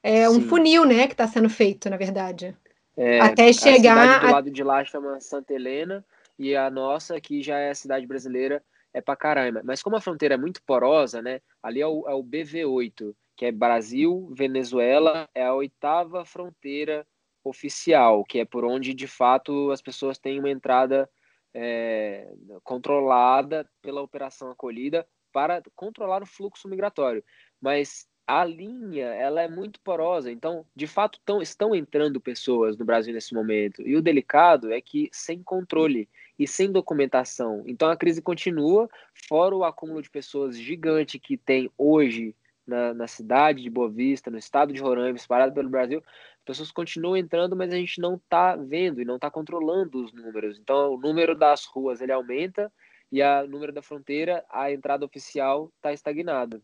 [0.08, 0.48] é um Sim.
[0.48, 2.56] funil, né, que está sendo feito, na verdade.
[2.96, 3.98] É, Até chegar.
[3.98, 6.04] A do lado de lá chama Santa Helena,
[6.39, 9.62] e a nossa aqui já é a cidade brasileira, é Pacaraima.
[9.65, 11.41] Mas como a fronteira é muito porosa, né?
[11.62, 17.06] Ali é o, é o BV8, que é Brasil, Venezuela, é a oitava fronteira
[17.43, 21.10] oficial, que é por onde de fato as pessoas têm uma entrada
[21.54, 27.24] é, controlada pela Operação Acolhida para controlar o fluxo migratório.
[27.62, 32.83] Mas a linha ela é muito porosa, então de fato tão, estão entrando pessoas no
[32.83, 33.81] Brasil nesse momento.
[33.81, 37.63] E o delicado é que sem controle e sem documentação.
[37.65, 38.89] Então a crise continua,
[39.27, 42.35] fora o acúmulo de pessoas gigante que tem hoje
[42.67, 46.03] na, na cidade de Boa Vista, no estado de Roraima, espalhado pelo Brasil,
[46.45, 50.59] pessoas continuam entrando, mas a gente não está vendo e não está controlando os números.
[50.59, 52.71] Então o número das ruas ele aumenta
[53.09, 56.61] e o número da fronteira, a entrada oficial está estagnada.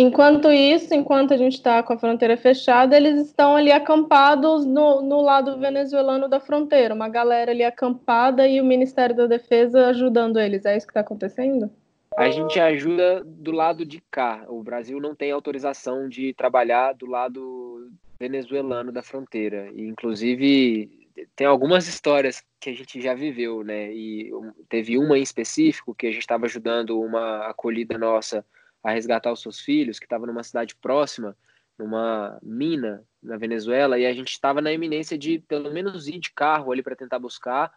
[0.00, 5.02] Enquanto isso, enquanto a gente está com a fronteira fechada, eles estão ali acampados no,
[5.02, 10.38] no lado venezuelano da fronteira, uma galera ali acampada e o Ministério da Defesa ajudando
[10.38, 10.64] eles.
[10.64, 11.68] É isso que está acontecendo?
[12.16, 14.44] A gente ajuda do lado de cá.
[14.46, 19.68] O Brasil não tem autorização de trabalhar do lado venezuelano da fronteira.
[19.74, 23.92] E, inclusive, tem algumas histórias que a gente já viveu, né?
[23.92, 24.30] E
[24.68, 28.44] teve uma em específico que a gente estava ajudando uma acolhida nossa
[28.82, 31.36] a resgatar os seus filhos, que estava numa cidade próxima,
[31.78, 36.32] numa mina na Venezuela, e a gente estava na iminência de pelo menos ir de
[36.32, 37.72] carro ali para tentar buscar.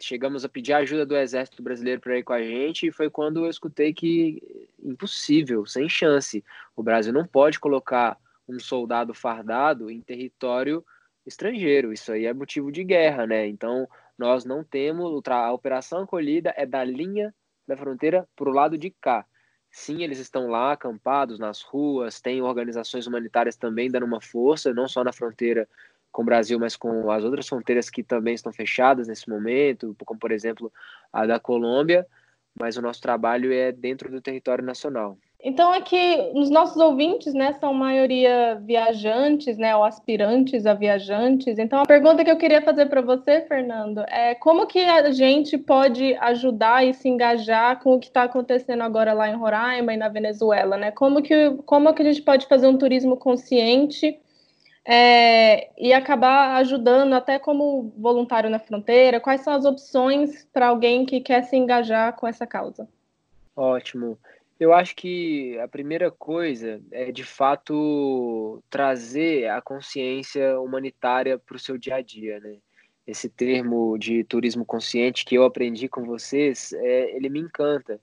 [0.00, 3.44] Chegamos a pedir ajuda do exército brasileiro para ir com a gente, e foi quando
[3.44, 4.42] eu escutei que
[4.82, 6.44] impossível, sem chance.
[6.74, 10.84] O Brasil não pode colocar um soldado fardado em território
[11.24, 11.92] estrangeiro.
[11.92, 13.46] Isso aí é motivo de guerra, né?
[13.46, 15.22] Então, nós não temos.
[15.28, 17.32] A operação acolhida é da linha
[17.66, 19.24] da fronteira para o lado de cá.
[19.70, 24.88] Sim, eles estão lá acampados nas ruas, tem organizações humanitárias também dando uma força, não
[24.88, 25.68] só na fronteira
[26.10, 30.18] com o Brasil, mas com as outras fronteiras que também estão fechadas nesse momento, como
[30.18, 30.72] por exemplo
[31.12, 32.06] a da Colômbia,
[32.58, 35.18] mas o nosso trabalho é dentro do território nacional.
[35.40, 41.60] Então, aqui, os nossos ouvintes, né, são maioria viajantes, né, ou aspirantes a viajantes.
[41.60, 45.56] Então, a pergunta que eu queria fazer para você, Fernando, é como que a gente
[45.56, 49.96] pode ajudar e se engajar com o que está acontecendo agora lá em Roraima e
[49.96, 50.90] na Venezuela, né?
[50.90, 54.18] Como que, como que a gente pode fazer um turismo consciente
[54.84, 59.20] é, e acabar ajudando até como voluntário na fronteira?
[59.20, 62.88] Quais são as opções para alguém que quer se engajar com essa causa?
[63.54, 64.18] Ótimo.
[64.58, 71.60] Eu acho que a primeira coisa é, de fato, trazer a consciência humanitária para o
[71.60, 72.58] seu dia a dia, né?
[73.06, 78.00] Esse termo de turismo consciente que eu aprendi com vocês, é, ele me encanta.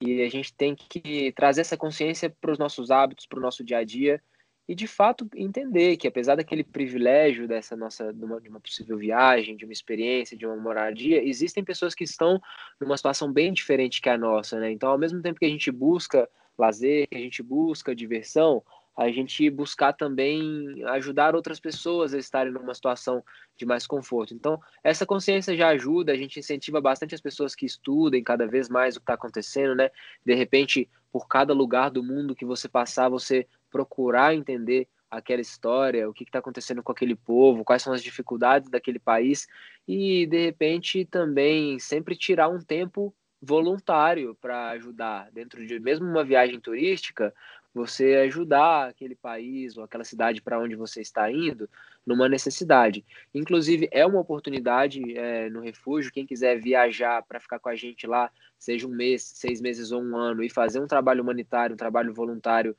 [0.00, 3.62] E a gente tem que trazer essa consciência para os nossos hábitos, para o nosso
[3.62, 4.22] dia a dia,
[4.68, 8.98] e de fato entender que apesar daquele privilégio dessa nossa de uma, de uma, possível
[8.98, 12.38] viagem, de uma experiência, de uma moradia, existem pessoas que estão
[12.78, 14.70] numa situação bem diferente que a nossa, né?
[14.70, 16.28] Então, ao mesmo tempo que a gente busca
[16.58, 18.62] lazer, que a gente busca diversão,
[18.94, 23.22] a gente buscar também ajudar outras pessoas a estarem numa situação
[23.56, 24.34] de mais conforto.
[24.34, 28.68] Então, essa consciência já ajuda, a gente incentiva bastante as pessoas que estudem cada vez
[28.68, 29.88] mais o que está acontecendo, né?
[30.26, 36.08] De repente, por cada lugar do mundo que você passar, você procurar entender aquela história,
[36.08, 39.46] o que está acontecendo com aquele povo, quais são as dificuldades daquele país
[39.86, 46.24] e de repente também sempre tirar um tempo voluntário para ajudar dentro de mesmo uma
[46.24, 47.32] viagem turística
[47.78, 51.68] você ajudar aquele país ou aquela cidade para onde você está indo
[52.04, 53.04] numa necessidade.
[53.34, 58.06] Inclusive, é uma oportunidade é, no refúgio, quem quiser viajar para ficar com a gente
[58.06, 61.76] lá, seja um mês, seis meses ou um ano, e fazer um trabalho humanitário, um
[61.76, 62.76] trabalho voluntário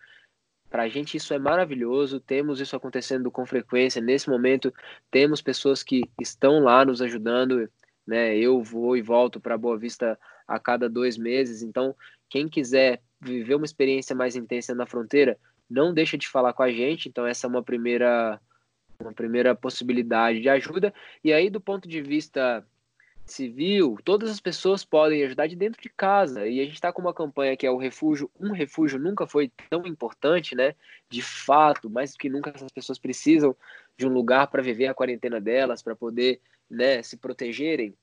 [0.70, 4.02] para a gente isso é maravilhoso, temos isso acontecendo com frequência.
[4.02, 4.74] Nesse momento,
[5.10, 7.70] temos pessoas que estão lá nos ajudando.
[8.06, 8.38] Né?
[8.38, 11.62] Eu vou e volto para Boa Vista a cada dois meses.
[11.62, 11.96] Então,
[12.30, 15.38] quem quiser viver uma experiência mais intensa na fronteira,
[15.70, 17.10] não deixa de falar com a gente.
[17.10, 18.40] Então, essa é uma primeira,
[19.00, 20.94] uma primeira possibilidade de ajuda.
[21.24, 22.66] E aí, do ponto de vista
[23.32, 26.48] civil, todas as pessoas podem ajudar de dentro de casa.
[26.48, 28.30] E a gente está com uma campanha que é o refúgio.
[28.40, 30.76] Um refúgio nunca foi tão importante, né?
[31.10, 33.56] De fato, mais do que nunca essas pessoas precisam
[33.98, 36.40] de um lugar para viver a quarentena delas, para poder
[36.70, 37.94] né, se protegerem.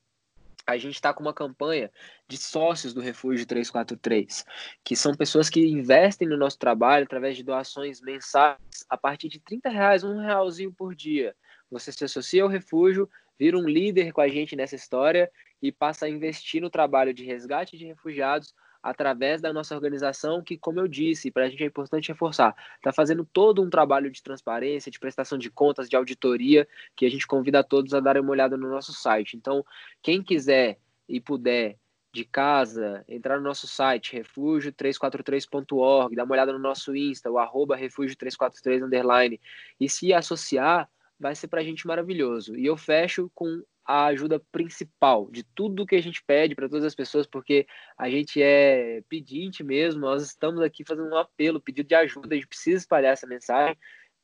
[0.65, 1.89] A gente está com uma campanha
[2.27, 4.45] de sócios do Refúgio 343,
[4.83, 8.57] que são pessoas que investem no nosso trabalho através de doações mensais
[8.89, 11.33] a partir de 30 reais, um realzinho por dia.
[11.71, 16.05] Você se associa ao refúgio, vira um líder com a gente nessa história e passa
[16.05, 20.87] a investir no trabalho de resgate de refugiados através da nossa organização, que, como eu
[20.87, 24.99] disse, para a gente é importante reforçar, está fazendo todo um trabalho de transparência, de
[24.99, 28.55] prestação de contas, de auditoria, que a gente convida a todos a darem uma olhada
[28.55, 29.35] no nosso site.
[29.35, 29.65] Então,
[30.01, 31.77] quem quiser e puder
[32.13, 37.77] de casa, entrar no nosso site, refúgio343.org, dar uma olhada no nosso Insta, o arroba
[37.77, 39.39] refúgio343 underline,
[39.79, 40.89] e se associar,
[41.19, 42.55] vai ser para a gente maravilhoso.
[42.55, 46.83] E eu fecho com a ajuda principal de tudo que a gente pede para todas
[46.83, 47.65] as pessoas, porque
[47.97, 52.35] a gente é pedinte mesmo, nós estamos aqui fazendo um apelo, pedido de ajuda, a
[52.35, 53.77] gente precisa espalhar essa mensagem,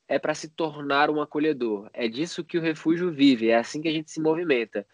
[0.06, 1.90] é para se tornar um acolhedor.
[1.94, 4.86] É disso que o refúgio vive, é assim que a gente se movimenta.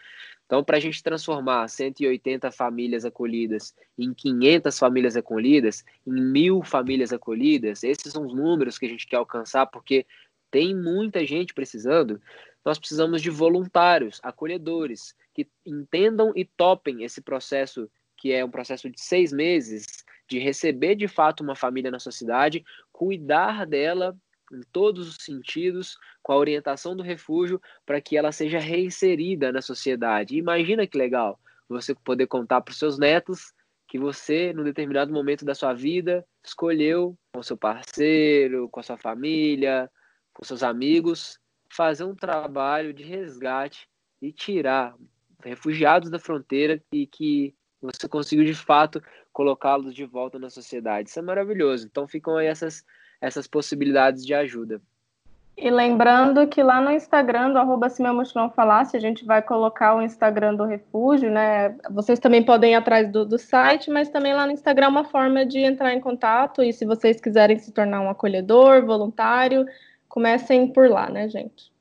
[0.46, 7.14] Então, para a gente transformar 180 famílias acolhidas em 500 famílias acolhidas, em mil famílias
[7.14, 10.08] acolhidas, esses são os números que a gente quer alcançar, porque
[10.52, 12.22] tem muita gente precisando
[12.64, 18.90] nós precisamos de voluntários, acolhedores, que entendam e topem esse processo, que é um processo
[18.90, 24.16] de seis meses, de receber de fato uma família na sociedade, cuidar dela
[24.52, 29.62] em todos os sentidos, com a orientação do refúgio, para que ela seja reinserida na
[29.62, 30.38] sociedade.
[30.38, 33.54] Imagina que legal você poder contar para os seus netos
[33.88, 38.98] que você, num determinado momento da sua vida, escolheu com seu parceiro, com a sua
[38.98, 39.90] família,
[40.39, 41.38] com seus amigos,
[41.69, 43.89] fazer um trabalho de resgate
[44.21, 44.95] e tirar
[45.43, 51.10] refugiados da fronteira e que você conseguiu de fato colocá-los de volta na sociedade.
[51.10, 51.86] Isso é maravilhoso.
[51.86, 52.86] Então ficam aí essas,
[53.19, 54.82] essas possibilidades de ajuda.
[55.58, 59.41] E lembrando que lá no Instagram do arroba se meu mochilão falasse, a gente vai
[59.41, 61.75] colocar o Instagram do refúgio, né?
[61.91, 65.04] Vocês também podem ir atrás do, do site, mas também lá no Instagram é uma
[65.04, 66.63] forma de entrar em contato.
[66.63, 69.65] E se vocês quiserem se tornar um acolhedor, voluntário,
[70.10, 71.72] Comecem por lá, né, gente?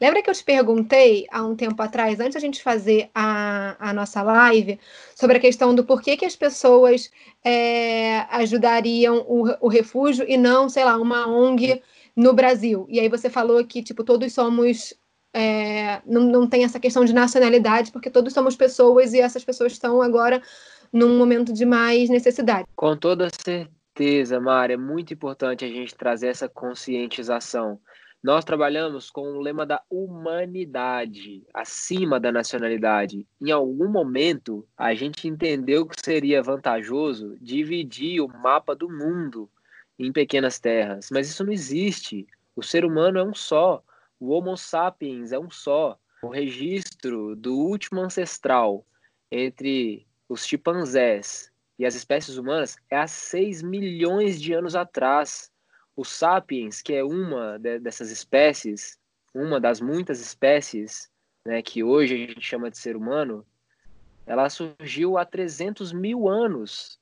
[0.00, 3.92] Lembra que eu te perguntei há um tempo atrás, antes da gente fazer a, a
[3.92, 4.78] nossa live,
[5.14, 7.10] sobre a questão do porquê que as pessoas
[7.44, 11.80] é, ajudariam o, o refúgio e não, sei lá, uma ONG
[12.14, 12.86] no Brasil?
[12.90, 14.94] E aí você falou que, tipo, todos somos
[15.32, 19.72] é, não, não tem essa questão de nacionalidade, porque todos somos pessoas e essas pessoas
[19.72, 20.42] estão agora
[20.92, 22.66] num momento de mais necessidade.
[22.74, 27.80] Com toda certeza certeza, Mari, é muito importante a gente trazer essa conscientização.
[28.22, 33.26] Nós trabalhamos com o lema da humanidade, acima da nacionalidade.
[33.40, 39.50] Em algum momento, a gente entendeu que seria vantajoso dividir o mapa do mundo
[39.98, 42.24] em pequenas terras, mas isso não existe.
[42.54, 43.82] O ser humano é um só,
[44.20, 45.98] o Homo sapiens é um só.
[46.22, 48.86] O registro do último ancestral
[49.30, 55.50] entre os chimpanzés e as espécies humanas é há 6 milhões de anos atrás.
[55.94, 58.98] O sapiens, que é uma de, dessas espécies,
[59.32, 61.10] uma das muitas espécies
[61.44, 63.46] né, que hoje a gente chama de ser humano,
[64.26, 67.00] ela surgiu há 300 mil anos.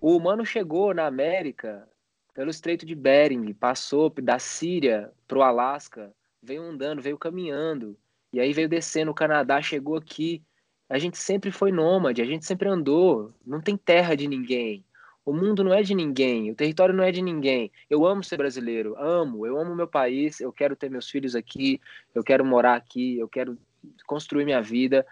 [0.00, 1.86] O humano chegou na América
[2.34, 7.98] pelo Estreito de Bering, passou da Síria para o Alasca, veio andando, veio caminhando,
[8.32, 10.42] e aí veio descendo o Canadá, chegou aqui
[10.90, 13.32] a gente sempre foi nômade, a gente sempre andou.
[13.46, 14.84] Não tem terra de ninguém.
[15.24, 17.70] O mundo não é de ninguém, o território não é de ninguém.
[17.88, 21.80] Eu amo ser brasileiro, amo, eu amo meu país, eu quero ter meus filhos aqui,
[22.12, 23.56] eu quero morar aqui, eu quero
[24.04, 25.06] construir minha vida.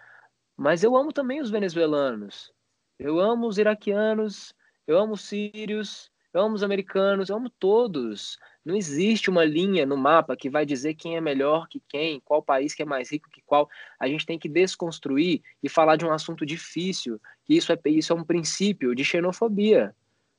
[0.57, 2.53] Mas eu amo também os venezuelanos,
[2.99, 4.53] eu amo os iraquianos,
[4.85, 8.39] eu amo os sírios, eu amo os americanos, eu amo todos.
[8.65, 12.43] Não existe uma linha no mapa que vai dizer quem é melhor que quem, qual
[12.43, 13.69] país que é mais rico que qual.
[13.99, 18.13] A gente tem que desconstruir e falar de um assunto difícil, que isso é, isso
[18.13, 19.95] é um princípio de xenofobia.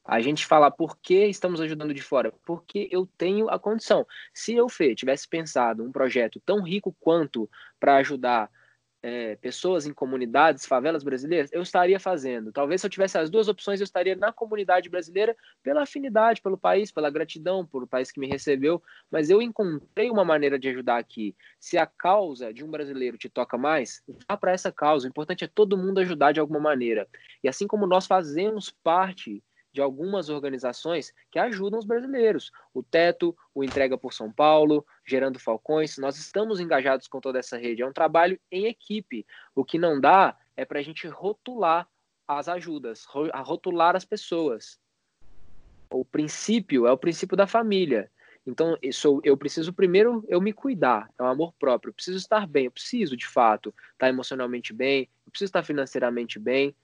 [0.05, 2.33] A gente falar por que estamos ajudando de fora?
[2.45, 4.05] Porque eu tenho a condição.
[4.33, 7.49] Se eu, Fê, tivesse pensado um projeto tão rico quanto
[7.79, 8.49] para ajudar
[9.01, 12.51] é, pessoas em comunidades, favelas brasileiras, eu estaria fazendo.
[12.51, 16.57] Talvez se eu tivesse as duas opções, eu estaria na comunidade brasileira pela afinidade, pelo
[16.57, 20.69] país, pela gratidão por o país que me recebeu, mas eu encontrei uma maneira de
[20.69, 21.35] ajudar aqui.
[21.59, 25.07] Se a causa de um brasileiro te toca mais, vá para essa causa.
[25.07, 27.07] O importante é todo mundo ajudar de alguma maneira.
[27.43, 32.51] E assim como nós fazemos parte de algumas organizações que ajudam os brasileiros.
[32.73, 37.57] O Teto, o Entrega por São Paulo, Gerando Falcões, nós estamos engajados com toda essa
[37.57, 37.81] rede.
[37.81, 39.25] É um trabalho em equipe.
[39.55, 41.87] O que não dá é para a gente rotular
[42.27, 44.79] as ajudas, rotular as pessoas.
[45.91, 48.11] O princípio é o princípio da família.
[48.45, 51.89] Então, isso, eu preciso primeiro eu me cuidar, é um amor próprio.
[51.89, 56.39] Eu preciso estar bem, eu preciso de fato estar emocionalmente bem, eu preciso estar financeiramente
[56.39, 56.75] bem,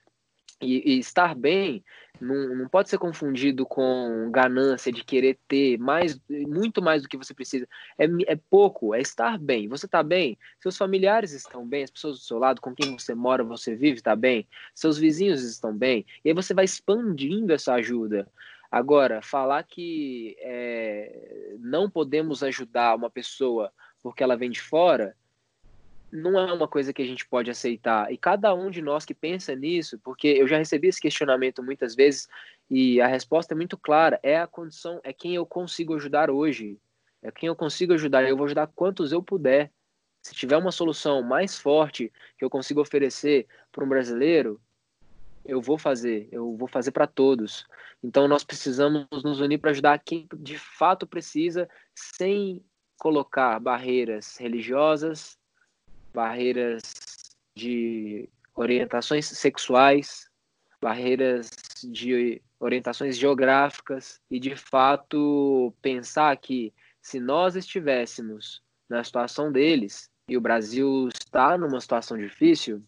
[0.60, 1.84] e, e, estar bem
[2.20, 7.16] não, não pode ser confundido com ganância de querer ter mais, muito mais do que
[7.16, 7.68] você precisa.
[7.98, 9.68] É, é pouco, é estar bem.
[9.68, 13.14] Você está bem, seus familiares estão bem, as pessoas do seu lado, com quem você
[13.14, 17.74] mora, você vive, está bem, seus vizinhos estão bem, e aí você vai expandindo essa
[17.74, 18.26] ajuda.
[18.70, 25.14] Agora, falar que é, não podemos ajudar uma pessoa porque ela vem de fora
[26.16, 28.12] não é uma coisa que a gente pode aceitar.
[28.12, 31.94] E cada um de nós que pensa nisso, porque eu já recebi esse questionamento muitas
[31.94, 32.28] vezes
[32.70, 36.78] e a resposta é muito clara: é a condição, é quem eu consigo ajudar hoje,
[37.22, 38.28] é quem eu consigo ajudar.
[38.28, 39.70] Eu vou ajudar quantos eu puder.
[40.22, 44.60] Se tiver uma solução mais forte que eu consiga oferecer para um brasileiro,
[45.44, 47.66] eu vou fazer, eu vou fazer para todos.
[48.02, 52.64] Então nós precisamos nos unir para ajudar quem de fato precisa, sem
[52.98, 55.38] colocar barreiras religiosas,
[56.16, 56.82] barreiras
[57.54, 60.30] de orientações sexuais,
[60.80, 61.50] barreiras
[61.84, 70.38] de orientações geográficas e de fato pensar que se nós estivéssemos na situação deles e
[70.38, 72.82] o Brasil está numa situação difícil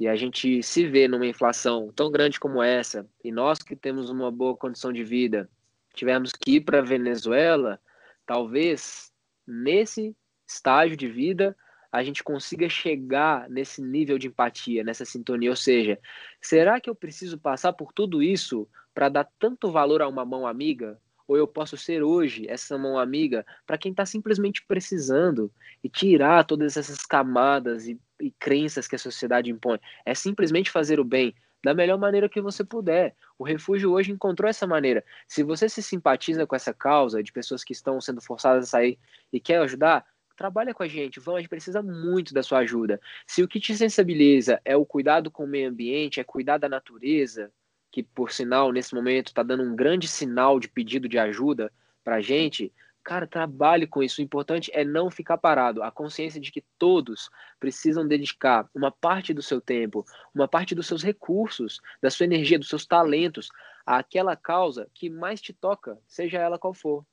[0.00, 4.10] e a gente se vê numa inflação tão grande como essa e nós que temos
[4.10, 5.48] uma boa condição de vida
[5.94, 7.80] tivemos que ir para a Venezuela,
[8.26, 9.12] talvez
[9.46, 11.56] nesse estágio de vida
[11.90, 15.50] a gente consiga chegar nesse nível de empatia, nessa sintonia.
[15.50, 15.98] Ou seja,
[16.40, 20.46] será que eu preciso passar por tudo isso para dar tanto valor a uma mão
[20.46, 21.00] amiga?
[21.26, 25.50] Ou eu posso ser hoje essa mão amiga para quem está simplesmente precisando
[25.82, 29.78] e tirar todas essas camadas e, e crenças que a sociedade impõe?
[30.04, 33.14] É simplesmente fazer o bem da melhor maneira que você puder.
[33.38, 35.04] O refúgio hoje encontrou essa maneira.
[35.26, 38.98] Se você se simpatiza com essa causa de pessoas que estão sendo forçadas a sair
[39.32, 40.06] e quer ajudar,
[40.38, 43.00] trabalha com a gente, vamos, a gente precisa muito da sua ajuda.
[43.26, 46.68] Se o que te sensibiliza é o cuidado com o meio ambiente, é cuidar da
[46.68, 47.50] natureza,
[47.90, 51.72] que por sinal, nesse momento, está dando um grande sinal de pedido de ajuda
[52.04, 52.72] para a gente,
[53.02, 54.20] cara, trabalhe com isso.
[54.20, 55.82] O importante é não ficar parado.
[55.82, 57.28] A consciência de que todos
[57.58, 62.60] precisam dedicar uma parte do seu tempo, uma parte dos seus recursos, da sua energia,
[62.60, 63.48] dos seus talentos
[63.84, 67.04] àquela causa que mais te toca, seja ela qual for.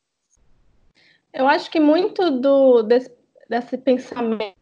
[1.35, 3.13] Eu acho que muito do, desse,
[3.49, 4.53] desse pensamento,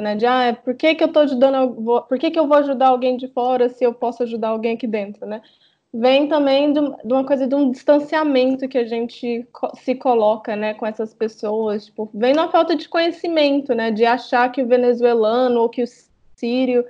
[0.00, 0.14] né?
[0.16, 3.16] De ah, por que, que eu tô ajudando, por que, que eu vou ajudar alguém
[3.16, 5.42] de fora se eu posso ajudar alguém aqui dentro, né?
[5.92, 10.86] Vem também de, uma coisa de um distanciamento que a gente se coloca, né, com
[10.86, 11.86] essas pessoas.
[11.86, 13.90] Tipo, vem na falta de conhecimento, né?
[13.90, 15.88] De achar que o venezuelano ou que o
[16.36, 16.84] sírio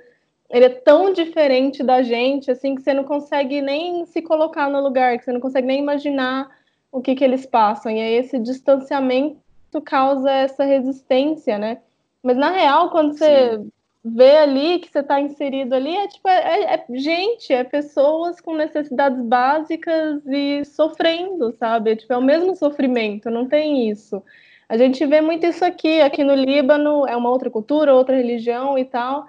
[0.49, 4.81] ele é tão diferente da gente, assim, que você não consegue nem se colocar no
[4.81, 6.49] lugar, que você não consegue nem imaginar
[6.91, 7.91] o que, que eles passam.
[7.91, 9.37] E aí esse distanciamento
[9.81, 11.79] causa essa resistência, né?
[12.23, 13.71] Mas na real, quando você Sim.
[14.03, 18.55] vê ali que você está inserido ali, é tipo, é, é, gente, é pessoas com
[18.55, 21.91] necessidades básicas e sofrendo, sabe?
[21.91, 24.21] É, tipo, é o mesmo sofrimento, não tem isso.
[24.67, 28.77] A gente vê muito isso aqui, aqui no Líbano, é uma outra cultura, outra religião
[28.77, 29.27] e tal.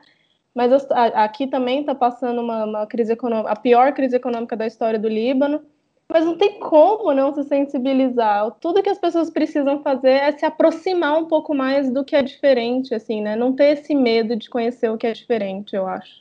[0.55, 4.99] Mas aqui também está passando uma, uma crise econômica, a pior crise econômica da história
[4.99, 5.63] do Líbano.
[6.11, 8.51] Mas não tem como não se sensibilizar.
[8.61, 12.23] Tudo que as pessoas precisam fazer é se aproximar um pouco mais do que é
[12.23, 13.37] diferente, assim, né?
[13.37, 16.21] Não ter esse medo de conhecer o que é diferente, eu acho.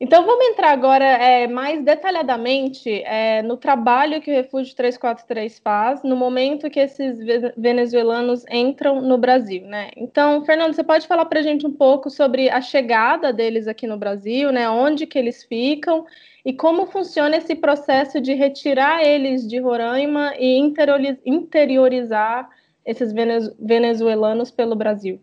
[0.00, 6.02] Então vamos entrar agora é, mais detalhadamente é, no trabalho que o Refúgio 343 faz
[6.02, 7.16] no momento que esses
[7.56, 9.90] venezuelanos entram no Brasil, né?
[9.96, 13.86] Então, Fernando, você pode falar para a gente um pouco sobre a chegada deles aqui
[13.86, 14.68] no Brasil, né?
[14.68, 16.04] Onde que eles ficam
[16.44, 20.58] e como funciona esse processo de retirar eles de Roraima e
[21.24, 22.50] interiorizar
[22.84, 23.12] esses
[23.58, 25.20] venezuelanos pelo Brasil?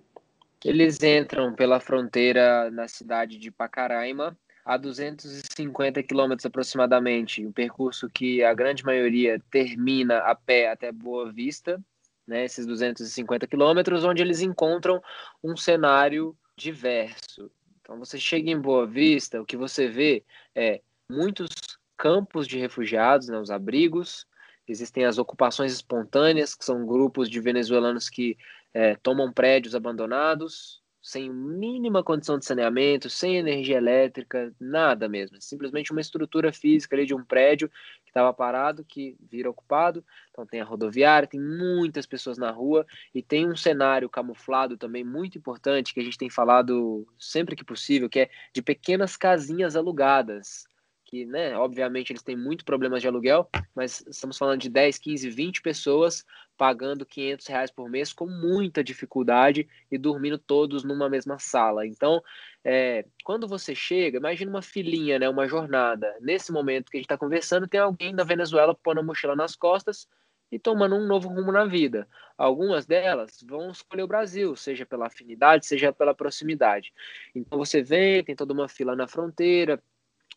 [0.63, 8.43] Eles entram pela fronteira na cidade de Pacaraima, a 250 quilômetros aproximadamente, um percurso que
[8.43, 11.82] a grande maioria termina a pé até Boa Vista,
[12.28, 15.01] né, esses 250 quilômetros, onde eles encontram
[15.43, 17.51] um cenário diverso.
[17.82, 20.24] Então você chega em Boa Vista, o que você vê
[20.55, 21.49] é muitos
[21.97, 24.26] campos de refugiados, né, os abrigos,
[24.68, 28.38] existem as ocupações espontâneas, que são grupos de venezuelanos que
[28.74, 35.41] é, tomam prédios abandonados, sem mínima condição de saneamento, sem energia elétrica, nada mesmo.
[35.41, 37.70] Simplesmente uma estrutura física ali de um prédio
[38.04, 40.06] que estava parado, que vira ocupado.
[40.30, 42.86] Então tem a rodoviária, tem muitas pessoas na rua
[43.16, 47.64] e tem um cenário camuflado também muito importante que a gente tem falado sempre que
[47.64, 50.66] possível, que é de pequenas casinhas alugadas
[51.12, 55.30] que, né, obviamente eles têm muito problemas de aluguel, mas estamos falando de 10, 15,
[55.30, 56.26] 20 pessoas
[56.62, 61.88] pagando 500 reais por mês com muita dificuldade e dormindo todos numa mesma sala.
[61.88, 62.22] Então,
[62.64, 66.16] é, quando você chega, imagina uma filinha, né, uma jornada.
[66.22, 69.55] Nesse momento que a gente está conversando, tem alguém da Venezuela pondo a mochila nas
[69.55, 70.07] costas
[70.51, 72.07] e tomando um novo rumo na vida.
[72.38, 76.93] Algumas delas vão escolher o Brasil, seja pela afinidade, seja pela proximidade.
[77.34, 79.82] Então você vem, tem toda uma fila na fronteira,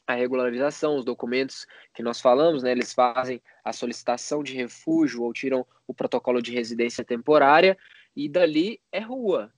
[0.07, 5.33] a regularização, os documentos que nós falamos, né, eles fazem a solicitação de refúgio ou
[5.33, 7.77] tiram o protocolo de residência temporária
[8.15, 9.53] e dali é rua.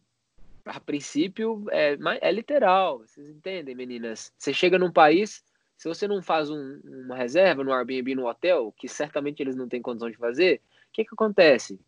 [0.64, 4.32] A princípio é, é literal, vocês entendem, meninas?
[4.36, 5.44] Você chega num país,
[5.76, 9.68] se você não faz um, uma reserva no Airbnb no hotel, que certamente eles não
[9.68, 11.78] têm condição de fazer, o que, que acontece?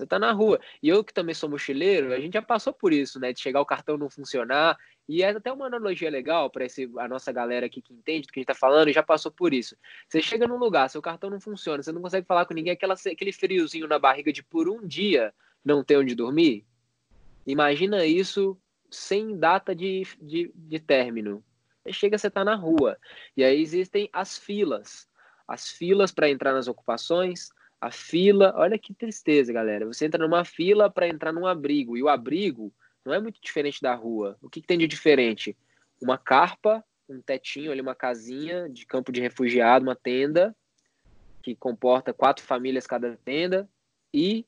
[0.00, 0.58] Você está na rua.
[0.82, 3.32] E eu que também sou mochileiro, a gente já passou por isso, né?
[3.32, 4.78] De chegar o cartão não funcionar.
[5.06, 6.64] E é até uma analogia legal para
[6.98, 9.30] a nossa galera aqui que entende do que a gente está falando e já passou
[9.30, 9.76] por isso.
[10.08, 12.94] Você chega num lugar, seu cartão não funciona, você não consegue falar com ninguém, aquela,
[12.94, 15.34] aquele friozinho na barriga de por um dia
[15.64, 16.64] não ter onde dormir.
[17.46, 18.56] Imagina isso
[18.90, 21.44] sem data de, de, de término.
[21.82, 22.96] Você chega, você está na rua.
[23.36, 25.08] E aí existem as filas.
[25.46, 27.50] As filas para entrar nas ocupações,
[27.80, 29.86] a fila, olha que tristeza, galera.
[29.86, 32.72] Você entra numa fila para entrar num abrigo, e o abrigo
[33.04, 34.36] não é muito diferente da rua.
[34.42, 35.56] O que, que, tem de diferente?
[36.00, 40.54] Uma carpa, um tetinho ali, uma casinha de campo de refugiado, uma tenda,
[41.42, 43.68] que comporta quatro famílias cada tenda,
[44.12, 44.44] e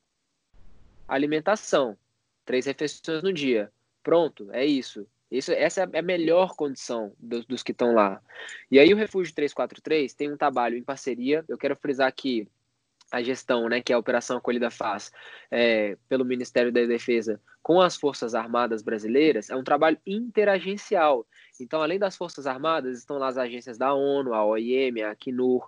[1.07, 1.97] alimentação.
[2.45, 3.71] Três refeições no dia.
[4.03, 5.07] Pronto, é isso.
[5.31, 8.21] Isso, essa é a melhor condição dos, dos que estão lá.
[8.69, 12.47] E aí o Refúgio 343 tem um trabalho em parceria, eu quero frisar aqui
[13.13, 15.11] a gestão, né, que a Operação Acolhida faz
[15.51, 21.25] é, pelo Ministério da Defesa com as Forças Armadas brasileiras, é um trabalho interagencial.
[21.61, 25.67] Então, além das Forças Armadas, estão lá as agências da ONU, a OIM, a Acnur,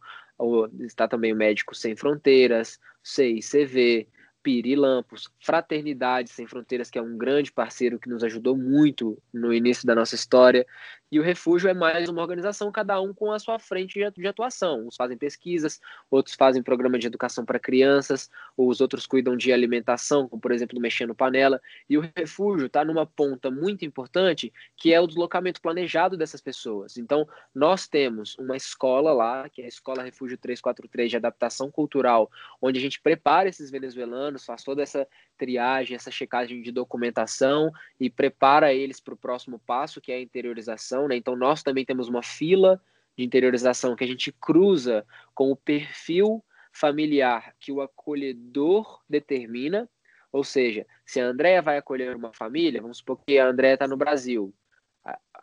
[0.81, 4.09] está também o Médicos Sem Fronteiras, CICV,
[4.41, 9.85] Pirilampos, Fraternidade Sem Fronteiras, que é um grande parceiro que nos ajudou muito no início
[9.85, 10.65] da nossa história,
[11.11, 14.87] e o Refúgio é mais uma organização, cada um com a sua frente de atuação.
[14.87, 15.79] Uns fazem pesquisas,
[16.09, 20.79] outros fazem programa de educação para crianças, os outros cuidam de alimentação, como por exemplo
[20.79, 21.61] mexendo panela.
[21.89, 26.97] E o Refúgio está numa ponta muito importante, que é o deslocamento planejado dessas pessoas.
[26.97, 32.31] Então, nós temos uma escola lá, que é a Escola Refúgio 343 de Adaptação Cultural,
[32.61, 38.09] onde a gente prepara esses venezuelanos, faz toda essa triagem, essa checagem de documentação e
[38.09, 40.94] prepara eles para o próximo passo, que é a interiorização.
[41.07, 41.15] Né?
[41.15, 42.81] Então, nós também temos uma fila
[43.17, 49.89] de interiorização que a gente cruza com o perfil familiar que o acolhedor determina.
[50.31, 53.87] Ou seja, se a Andrea vai acolher uma família, vamos supor que a Andrea está
[53.87, 54.53] no Brasil,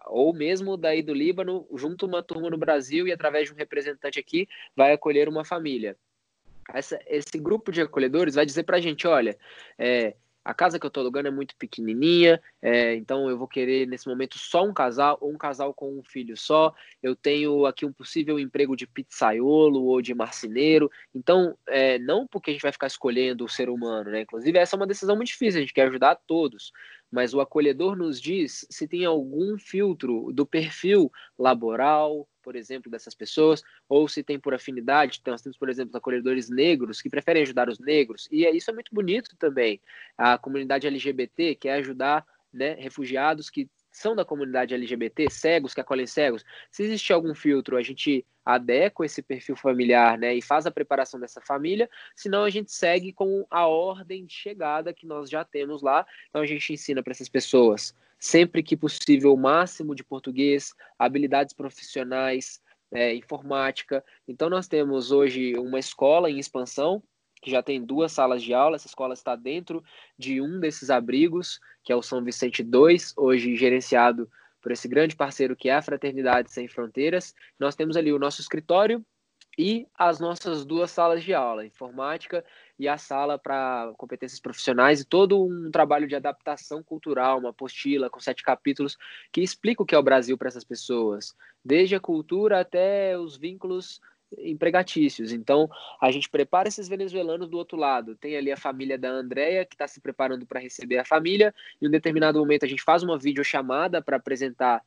[0.07, 4.18] ou mesmo daí do Líbano, junto uma turma no Brasil e através de um representante
[4.18, 4.46] aqui
[4.76, 5.96] vai acolher uma família
[6.72, 9.36] essa, esse grupo de acolhedores vai dizer para a gente, olha,
[9.78, 10.14] é,
[10.45, 14.09] a casa que eu estou alugando é muito pequenininha, é, então eu vou querer nesse
[14.09, 16.74] momento só um casal ou um casal com um filho só.
[17.03, 20.90] Eu tenho aqui um possível emprego de pizzaiolo ou de marceneiro.
[21.14, 24.22] Então, é, não porque a gente vai ficar escolhendo o ser humano, né?
[24.22, 26.72] Inclusive, essa é uma decisão muito difícil, a gente quer ajudar todos.
[27.13, 33.15] Mas o acolhedor nos diz se tem algum filtro do perfil laboral, por exemplo, dessas
[33.15, 35.19] pessoas, ou se tem por afinidade.
[35.21, 38.75] Então, nós temos, por exemplo, acolhedores negros que preferem ajudar os negros, e isso é
[38.75, 39.81] muito bonito também.
[40.17, 46.07] A comunidade LGBT quer ajudar né, refugiados que são da comunidade LGBT, cegos que acolhem
[46.07, 46.45] cegos.
[46.70, 51.20] Se existe algum filtro, a gente adequa esse perfil familiar né, e faz a preparação
[51.20, 55.82] dessa família, senão a gente segue com a ordem de chegada que nós já temos
[55.82, 56.05] lá.
[56.28, 61.53] Então a gente ensina para essas pessoas sempre que possível, o máximo de português, habilidades
[61.53, 62.62] profissionais,
[62.93, 64.05] é, informática.
[64.28, 67.03] Então, nós temos hoje uma escola em expansão,
[67.43, 68.76] que já tem duas salas de aula.
[68.76, 69.84] Essa escola está dentro
[70.16, 74.30] de um desses abrigos, que é o São Vicente II, hoje gerenciado
[74.62, 77.34] por esse grande parceiro que é a Fraternidade Sem Fronteiras.
[77.59, 79.05] Nós temos ali o nosso escritório
[79.59, 82.45] e as nossas duas salas de aula, informática
[82.78, 88.09] e a sala para competências profissionais e todo um trabalho de adaptação cultural, uma apostila
[88.09, 88.97] com sete capítulos
[89.30, 93.36] que explica o que é o Brasil para essas pessoas, desde a cultura até os
[93.36, 94.01] vínculos
[94.39, 95.33] empregatícios.
[95.33, 95.68] Então,
[96.01, 98.16] a gente prepara esses venezuelanos do outro lado.
[98.16, 101.55] Tem ali a família da Andrea que está se preparando para receber a família.
[101.80, 104.83] Em um determinado momento, a gente faz uma videochamada para apresentar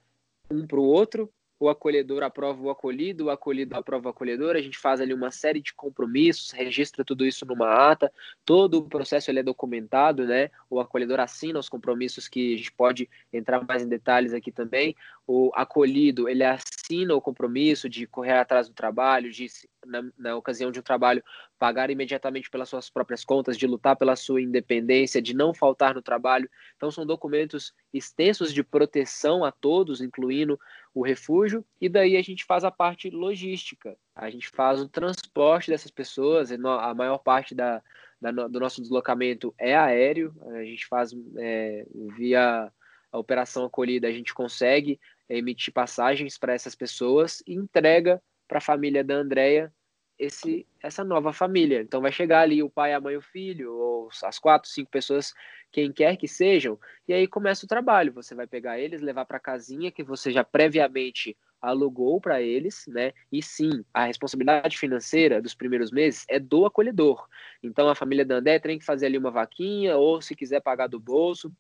[0.50, 4.62] um para o outro, o acolhedor aprova o acolhido, o acolhido aprova o acolhedor, a
[4.62, 8.12] gente faz ali uma série de compromissos, registra tudo isso numa ata,
[8.44, 10.50] todo o processo ele é documentado, né?
[10.70, 14.96] O acolhedor assina os compromissos que a gente pode entrar mais em detalhes aqui também.
[15.26, 19.48] O acolhido, ele assina o compromisso de correr atrás do trabalho, de
[19.86, 21.24] na, na ocasião de um trabalho
[21.58, 26.02] pagar imediatamente pelas suas próprias contas, de lutar pela sua independência, de não faltar no
[26.02, 26.50] trabalho.
[26.76, 30.60] Então são documentos extensos de proteção a todos, incluindo
[30.94, 33.98] o refúgio, e daí a gente faz a parte logística.
[34.16, 37.82] A gente faz o transporte dessas pessoas, a maior parte da,
[38.22, 41.86] da do nosso deslocamento é aéreo, a gente faz é,
[42.18, 42.72] via
[43.12, 48.62] a operação acolhida, a gente consegue emitir passagens para essas pessoas e entrega para a
[48.62, 49.74] família da Andrea
[50.18, 51.82] esse essa nova família.
[51.82, 55.34] Então vai chegar ali o pai, a mãe, o filho, ou as quatro, cinco pessoas,
[55.72, 58.14] quem quer que sejam, e aí começa o trabalho.
[58.14, 62.86] Você vai pegar eles, levar para a casinha que você já previamente alugou para eles,
[62.88, 63.12] né?
[63.32, 67.28] E sim, a responsabilidade financeira dos primeiros meses é do acolhedor.
[67.64, 70.88] Então a família da André tem que fazer ali uma vaquinha, ou se quiser pagar
[70.88, 71.52] do bolso,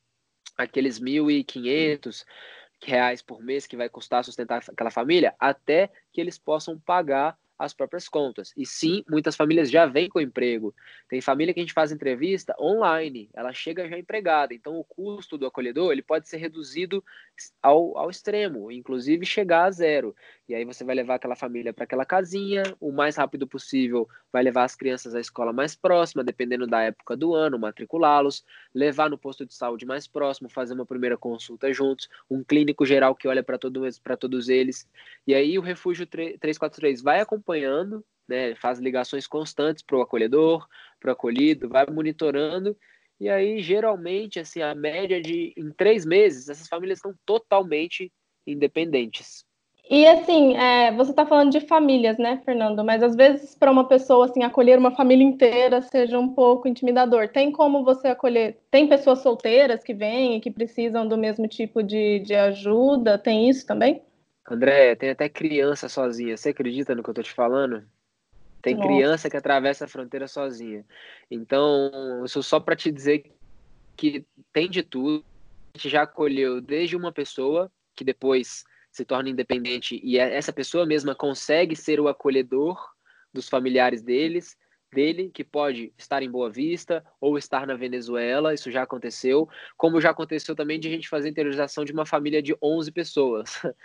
[0.58, 2.26] aqueles 1.500
[2.84, 7.74] reais por mês que vai custar sustentar aquela família, até que eles possam pagar as
[7.74, 8.54] próprias contas.
[8.56, 10.74] E sim, muitas famílias já vêm com emprego.
[11.10, 14.54] Tem família que a gente faz entrevista online, ela chega já empregada.
[14.54, 17.04] Então, o custo do acolhedor ele pode ser reduzido
[17.62, 20.16] ao, ao extremo, inclusive chegar a zero.
[20.48, 24.44] E aí você vai levar aquela família para aquela casinha, o mais rápido possível, vai
[24.44, 28.44] levar as crianças à escola mais próxima, dependendo da época do ano, matriculá-los,
[28.74, 33.16] levar no posto de saúde mais próximo, fazer uma primeira consulta juntos, um clínico geral
[33.16, 33.82] que olha para todo,
[34.20, 34.88] todos eles.
[35.26, 40.68] E aí o Refúgio 343 vai acompanhando, né, faz ligações constantes para o acolhedor,
[41.00, 42.78] para o acolhido, vai monitorando
[43.20, 48.12] e aí, geralmente, assim, a média de em três meses, essas famílias estão totalmente
[48.46, 49.45] independentes.
[49.90, 52.84] E assim, é, você está falando de famílias, né, Fernando?
[52.84, 57.30] Mas às vezes para uma pessoa assim acolher uma família inteira seja um pouco intimidador.
[57.30, 58.58] Tem como você acolher?
[58.72, 63.18] Tem pessoas solteiras que vêm e que precisam do mesmo tipo de, de ajuda?
[63.20, 64.02] Tem isso também?
[64.50, 66.36] André, tem até criança sozinha.
[66.36, 67.84] Você acredita no que eu estou te falando?
[68.64, 68.88] Tem Nossa.
[68.88, 70.84] criança que atravessa a fronteira sozinha.
[71.30, 73.32] Então, isso só para te dizer
[73.96, 75.24] que tem de tudo.
[75.76, 78.64] A gente já acolheu desde uma pessoa que depois
[78.96, 82.82] se torna independente e é, essa pessoa mesma consegue ser o acolhedor
[83.34, 84.56] dos familiares deles,
[84.90, 90.00] dele, que pode estar em Boa Vista ou estar na Venezuela, isso já aconteceu, como
[90.00, 93.50] já aconteceu também de a gente fazer interiorização de uma família de 11 pessoas.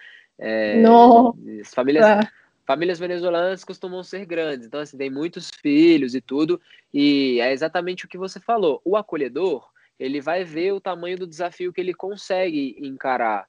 [0.42, 1.36] É, Não.
[1.66, 2.20] Famílias, é.
[2.64, 6.58] famílias venezuelanas costumam ser grandes, então assim, tem muitos filhos e tudo,
[6.94, 8.80] e é exatamente o que você falou.
[8.82, 13.46] O acolhedor, ele vai ver o tamanho do desafio que ele consegue encarar.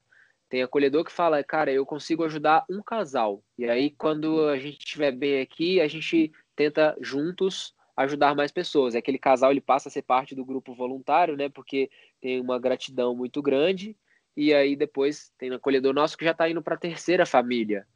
[0.52, 3.42] Tem acolhedor que fala, cara, eu consigo ajudar um casal.
[3.56, 8.94] E aí, quando a gente estiver bem aqui, a gente tenta juntos ajudar mais pessoas.
[8.94, 11.48] Aquele casal ele passa a ser parte do grupo voluntário, né?
[11.48, 11.90] Porque
[12.20, 13.96] tem uma gratidão muito grande.
[14.36, 17.86] E aí depois tem um acolhedor nosso que já está indo para a terceira família.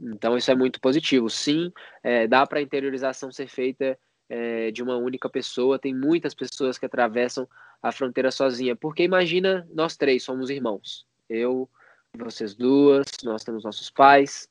[0.00, 1.28] Então isso é muito positivo.
[1.28, 1.70] Sim,
[2.02, 3.98] é, dá para a interiorização ser feita
[4.30, 5.78] é, de uma única pessoa.
[5.78, 7.46] Tem muitas pessoas que atravessam
[7.82, 8.74] a fronteira sozinha.
[8.74, 11.68] Porque imagina, nós três somos irmãos eu,
[12.16, 14.48] vocês duas, nós temos nossos pais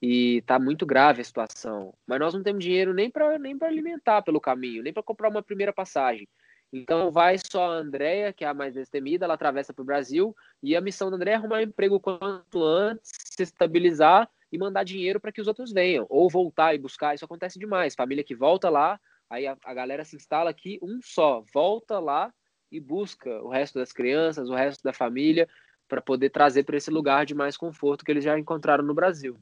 [0.00, 1.92] e tá muito grave a situação.
[2.06, 5.28] Mas nós não temos dinheiro nem para nem para alimentar pelo caminho, nem para comprar
[5.28, 6.28] uma primeira passagem.
[6.72, 10.36] Então vai só a Andrea, que é a mais destemida, ela atravessa para o Brasil
[10.62, 14.84] e a missão da Andrea é arrumar um emprego quanto antes, se estabilizar e mandar
[14.84, 17.14] dinheiro para que os outros venham, ou voltar e buscar.
[17.14, 17.94] Isso acontece demais.
[17.94, 19.00] Família que volta lá,
[19.30, 22.32] aí a, a galera se instala aqui, um só, volta lá
[22.70, 25.48] e busca o resto das crianças, o resto da família
[25.88, 29.36] para poder trazer para esse lugar de mais conforto que eles já encontraram no Brasil.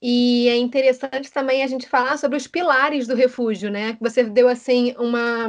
[0.00, 3.96] E é interessante também a gente falar sobre os pilares do refúgio, né?
[4.00, 5.46] Você deu assim uma,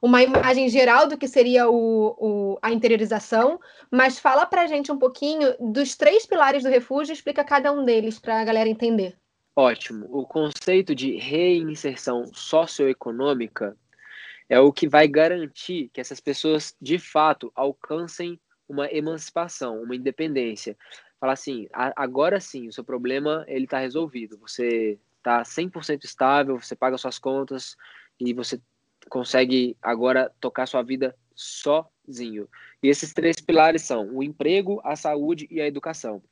[0.00, 3.60] uma imagem geral do que seria o, o, a interiorização,
[3.90, 7.84] mas fala para a gente um pouquinho dos três pilares do refúgio, explica cada um
[7.84, 9.14] deles para a galera entender.
[9.54, 10.06] Ótimo.
[10.10, 13.76] O conceito de reinserção socioeconômica
[14.48, 18.40] é o que vai garantir que essas pessoas de fato alcancem
[18.70, 20.76] uma emancipação, uma independência.
[21.18, 24.38] Falar assim, agora sim, o seu problema ele está resolvido.
[24.38, 27.76] Você está 100% estável, você paga suas contas
[28.18, 28.60] e você
[29.08, 32.48] consegue agora tocar sua vida sozinho.
[32.82, 36.22] E esses três pilares são o emprego, a saúde e a educação.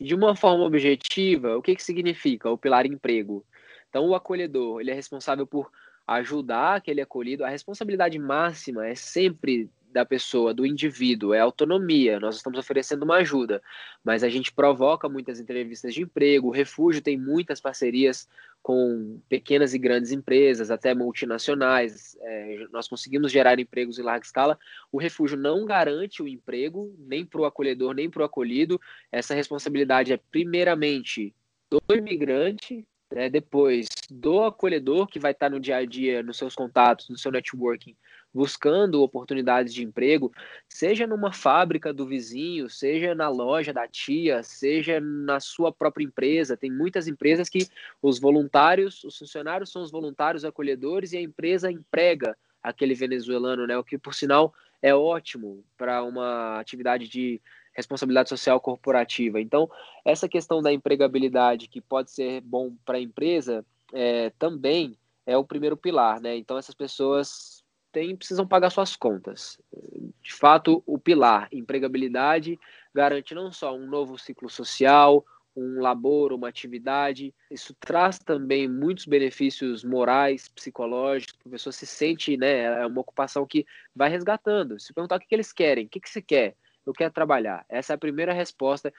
[0.00, 3.44] De uma forma objetiva, o que, que significa o pilar emprego?
[3.88, 5.70] Então, o acolhedor ele é responsável por
[6.06, 7.44] ajudar aquele acolhido.
[7.44, 12.20] A responsabilidade máxima é sempre da pessoa, do indivíduo, é autonomia.
[12.20, 13.60] Nós estamos oferecendo uma ajuda,
[14.04, 16.46] mas a gente provoca muitas entrevistas de emprego.
[16.46, 18.28] O Refúgio tem muitas parcerias
[18.62, 22.16] com pequenas e grandes empresas, até multinacionais.
[22.20, 24.56] É, nós conseguimos gerar empregos em larga escala.
[24.92, 28.80] O Refúgio não garante o emprego, nem para o acolhedor, nem para o acolhido.
[29.10, 31.34] Essa responsabilidade é, primeiramente,
[31.68, 36.54] do imigrante, né, depois do acolhedor, que vai estar no dia a dia, nos seus
[36.54, 37.96] contatos, no seu networking,
[38.32, 40.32] buscando oportunidades de emprego,
[40.68, 46.56] seja numa fábrica do vizinho, seja na loja da tia, seja na sua própria empresa.
[46.56, 47.66] Tem muitas empresas que
[48.02, 53.76] os voluntários, os funcionários são os voluntários acolhedores e a empresa emprega aquele venezuelano, né?
[53.78, 54.52] O que por sinal
[54.82, 57.40] é ótimo para uma atividade de
[57.74, 59.40] responsabilidade social corporativa.
[59.40, 59.70] Então,
[60.04, 65.44] essa questão da empregabilidade que pode ser bom para a empresa é, também é o
[65.44, 66.36] primeiro pilar, né?
[66.36, 67.57] Então, essas pessoas
[67.92, 69.60] têm precisam pagar suas contas.
[70.22, 72.58] De fato, o pilar empregabilidade
[72.94, 75.24] garante não só um novo ciclo social,
[75.58, 77.34] um labor, uma atividade.
[77.50, 81.34] Isso traz também muitos benefícios morais, psicológicos.
[81.44, 82.82] A pessoa se sente, né?
[82.82, 84.78] É uma ocupação que vai resgatando.
[84.78, 86.54] Se perguntar o que, eles querem, o que, que você quer?
[86.86, 87.64] Eu quero trabalhar.
[87.68, 88.92] Essa é a primeira resposta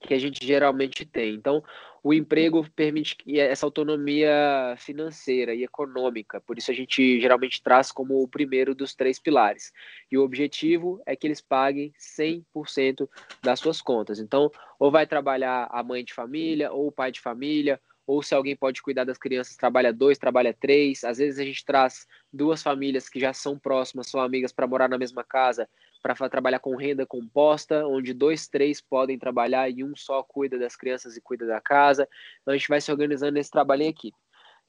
[0.00, 1.34] que a gente geralmente tem.
[1.34, 1.62] Então,
[2.02, 8.20] o emprego permite essa autonomia financeira e econômica, por isso a gente geralmente traz como
[8.20, 9.72] o primeiro dos três pilares.
[10.10, 13.08] E o objetivo é que eles paguem 100%
[13.40, 14.18] das suas contas.
[14.18, 14.50] Então,
[14.80, 18.56] ou vai trabalhar a mãe de família, ou o pai de família, ou se alguém
[18.56, 21.04] pode cuidar das crianças, trabalha dois, trabalha três.
[21.04, 24.88] Às vezes a gente traz duas famílias que já são próximas, são amigas para morar
[24.88, 25.68] na mesma casa,
[26.02, 30.74] para trabalhar com renda composta, onde dois, três podem trabalhar e um só cuida das
[30.74, 32.08] crianças e cuida da casa.
[32.40, 34.18] Então a gente vai se organizando nesse trabalho em equipe.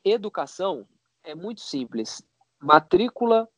[0.06, 0.88] Educação
[1.24, 2.24] é muito simples.
[2.62, 3.50] Matrícula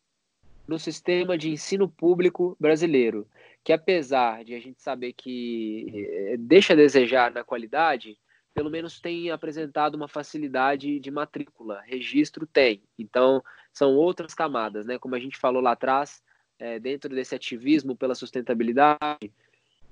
[0.67, 3.27] no sistema de ensino público brasileiro,
[3.63, 8.17] que apesar de a gente saber que eh, deixa a desejar na qualidade,
[8.53, 12.81] pelo menos tem apresentado uma facilidade de matrícula, registro tem.
[12.97, 14.97] Então, são outras camadas, né?
[14.97, 16.23] Como a gente falou lá atrás,
[16.59, 19.31] é, dentro desse ativismo pela sustentabilidade,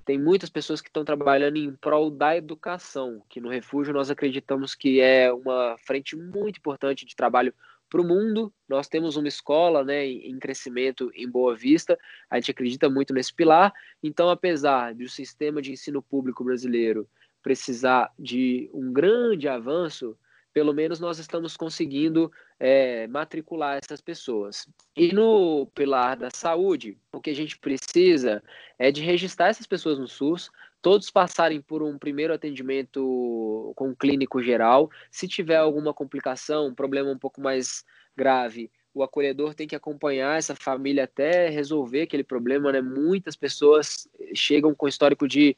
[0.04, 4.74] tem muitas pessoas que estão trabalhando em prol da educação, que no Refúgio nós acreditamos
[4.74, 7.54] que é uma frente muito importante de trabalho
[7.88, 8.52] para o mundo.
[8.68, 11.98] Nós temos uma escola né, em crescimento em Boa Vista,
[12.28, 13.72] a gente acredita muito nesse pilar.
[14.02, 17.08] Então, apesar do sistema de ensino público brasileiro
[17.42, 20.16] precisar de um grande avanço,
[20.54, 22.30] pelo menos nós estamos conseguindo
[22.60, 24.68] é, matricular essas pessoas.
[24.96, 28.40] E no pilar da saúde, o que a gente precisa
[28.78, 30.50] é de registrar essas pessoas no SUS,
[30.80, 34.88] todos passarem por um primeiro atendimento com clínico geral.
[35.10, 37.84] Se tiver alguma complicação, um problema um pouco mais
[38.16, 42.80] grave, o acolhedor tem que acompanhar essa família até resolver aquele problema, né?
[42.80, 45.56] Muitas pessoas chegam com histórico de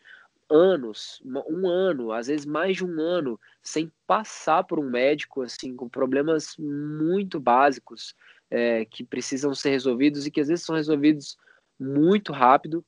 [0.48, 5.74] anos, um ano, às vezes mais de um ano, sem passar por um médico, assim,
[5.74, 8.14] com problemas muito básicos
[8.50, 11.36] é, que precisam ser resolvidos e que às vezes são resolvidos
[11.78, 12.84] muito rápido.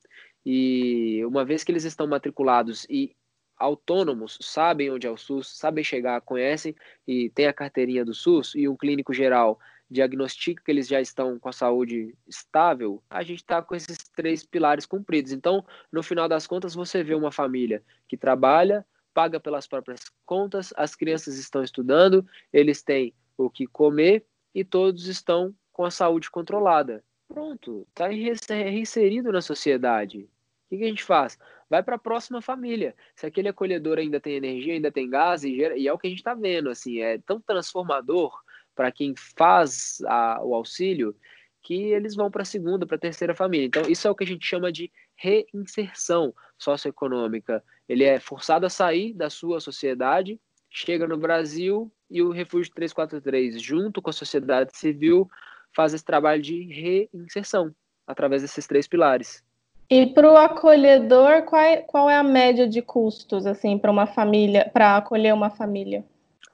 [0.46, 3.14] E uma vez que eles estão matriculados e
[3.56, 6.74] autônomos, sabem onde é o SUS, sabem chegar, conhecem
[7.06, 9.58] e tem a carteirinha do SUS e um clínico geral
[9.90, 14.44] diagnostica que eles já estão com a saúde estável, a gente está com esses três
[14.44, 15.32] pilares cumpridos.
[15.32, 18.84] Então, no final das contas, você vê uma família que trabalha,
[19.14, 24.24] paga pelas próprias contas, as crianças estão estudando, eles têm o que comer
[24.54, 27.04] e todos estão com a saúde controlada.
[27.26, 30.28] Pronto, está reinserido na sociedade.
[30.70, 31.38] O que, a gente faz?
[31.68, 32.94] Vai para a próxima família.
[33.14, 35.76] Se aquele acolhedor ainda tem energia, ainda tem gás, e, gera...
[35.76, 38.38] e é o que a gente está vendo, assim, é tão transformador
[38.78, 41.12] para quem faz a, o auxílio,
[41.60, 43.66] que eles vão para a segunda, para a terceira família.
[43.66, 47.60] Então, isso é o que a gente chama de reinserção socioeconômica.
[47.88, 53.60] Ele é forçado a sair da sua sociedade, chega no Brasil e o Refúgio 343,
[53.60, 55.28] junto com a sociedade civil,
[55.74, 57.74] faz esse trabalho de reinserção
[58.06, 59.42] através desses três pilares.
[59.90, 64.06] E para o acolhedor, qual é, qual é a média de custos assim para uma
[64.06, 66.04] família, para acolher uma família?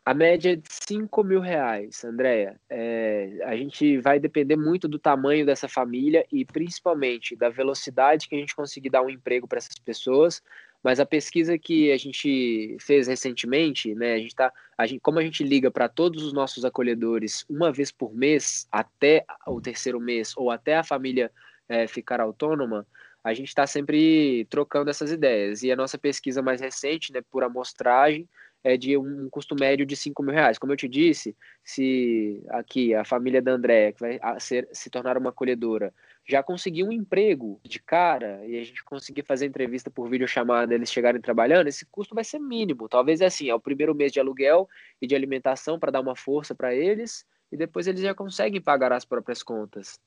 [0.05, 2.61] A média é de 5 mil reais, Andréia.
[2.69, 8.35] É, a gente vai depender muito do tamanho dessa família e principalmente da velocidade que
[8.35, 10.43] a gente conseguir dar um emprego para essas pessoas.
[10.83, 15.19] Mas a pesquisa que a gente fez recentemente, né, a gente tá, a gente, como
[15.19, 19.99] a gente liga para todos os nossos acolhedores uma vez por mês, até o terceiro
[19.99, 21.33] mês, ou até a família
[21.67, 22.87] é, ficar autônoma,
[23.25, 25.63] a gente está sempre trocando essas ideias.
[25.63, 28.29] E a nossa pesquisa mais recente, né, por amostragem,
[28.65, 30.59] é de um custo médio de 5 mil reais.
[30.59, 35.19] Como eu te disse, se aqui a família da André, que vai ser, se tornar
[35.19, 35.93] uma acolhedora,
[36.27, 40.91] já conseguir um emprego de cara e a gente conseguir fazer entrevista por videochamada, eles
[40.91, 42.89] chegarem trabalhando, esse custo vai ser mínimo.
[42.89, 44.67] Talvez é assim, é o primeiro mês de aluguel
[45.01, 48.93] e de alimentação para dar uma força para eles e depois eles já conseguem pagar
[48.93, 50.01] as próprias contas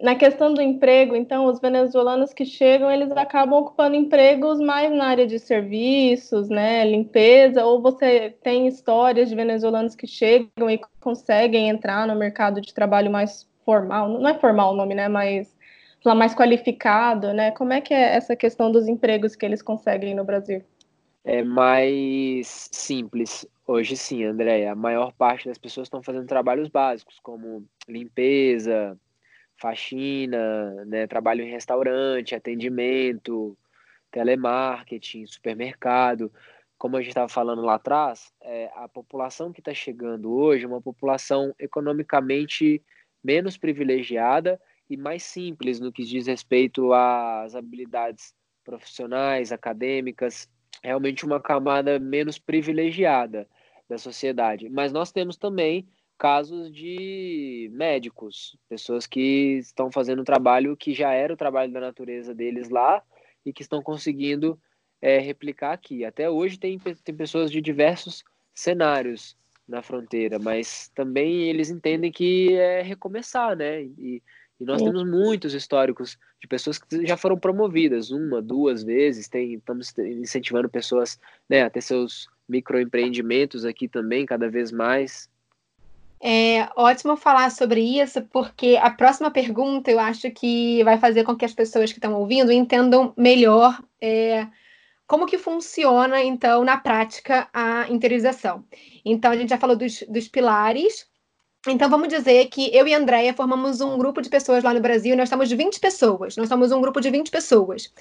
[0.00, 5.06] na questão do emprego, então, os venezuelanos que chegam, eles acabam ocupando empregos mais na
[5.06, 11.68] área de serviços, né, limpeza, ou você tem histórias de venezuelanos que chegam e conseguem
[11.68, 15.56] entrar no mercado de trabalho mais formal, não é formal o nome, né, mas
[16.14, 17.50] mais qualificado, né?
[17.50, 20.62] Como é que é essa questão dos empregos que eles conseguem no Brasil?
[21.24, 23.44] É mais simples.
[23.66, 24.70] Hoje sim, Andréia.
[24.70, 28.96] A maior parte das pessoas estão fazendo trabalhos básicos, como limpeza,
[29.56, 33.56] faxina, né, trabalho em restaurante, atendimento,
[34.10, 36.32] telemarketing, supermercado.
[36.78, 40.68] Como a gente estava falando lá atrás, é, a população que está chegando hoje é
[40.68, 42.82] uma população economicamente
[43.24, 48.34] menos privilegiada e mais simples no que diz respeito às habilidades
[48.64, 50.48] profissionais, acadêmicas.
[50.82, 53.48] realmente uma camada menos privilegiada
[53.88, 54.68] da sociedade.
[54.68, 55.88] Mas nós temos também
[56.18, 61.80] casos de médicos, pessoas que estão fazendo um trabalho que já era o trabalho da
[61.80, 63.02] natureza deles lá
[63.44, 64.58] e que estão conseguindo
[65.00, 66.04] é, replicar aqui.
[66.04, 69.36] Até hoje tem, tem pessoas de diversos cenários
[69.68, 73.82] na fronteira, mas também eles entendem que é recomeçar, né?
[73.82, 74.22] E,
[74.58, 74.86] e nós Sim.
[74.86, 80.68] temos muitos históricos de pessoas que já foram promovidas uma, duas vezes, tem, estamos incentivando
[80.68, 85.28] pessoas né, a ter seus microempreendimentos aqui também, cada vez mais.
[86.20, 91.36] É ótimo falar sobre isso, porque a próxima pergunta eu acho que vai fazer com
[91.36, 94.46] que as pessoas que estão ouvindo entendam melhor é,
[95.06, 98.64] como que funciona, então, na prática, a interiorização.
[99.04, 101.06] Então, a gente já falou dos, dos pilares,
[101.68, 104.80] então, vamos dizer que eu e a Andrea formamos um grupo de pessoas lá no
[104.80, 107.92] Brasil, nós somos 20 pessoas, nós somos um grupo de 20 pessoas.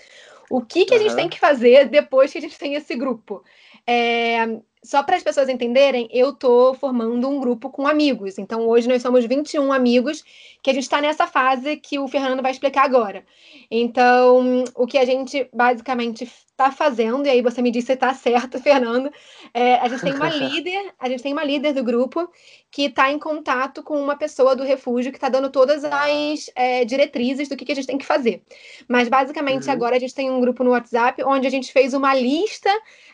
[0.50, 3.44] O que, que a gente tem que fazer depois que a gente tem esse grupo?
[3.88, 4.46] É,
[4.86, 8.38] só para as pessoas entenderem, eu estou formando um grupo com amigos.
[8.38, 10.24] Então, hoje nós somos 21 amigos,
[10.62, 13.26] que a gente está nessa fase que o Fernando vai explicar agora.
[13.70, 16.26] Então, o que a gente basicamente
[16.56, 19.12] está fazendo, e aí você me disse se está certo, Fernando,
[19.54, 22.30] é, a gente tem uma líder, a gente tem uma líder do grupo
[22.72, 26.86] que está em contato com uma pessoa do refúgio que está dando todas as é,
[26.86, 28.42] diretrizes do que, que, a gente tem que fazer.
[28.88, 29.74] Mas basicamente uhum.
[29.74, 32.70] agora a gente tem um grupo no WhatsApp onde a gente fez uma lista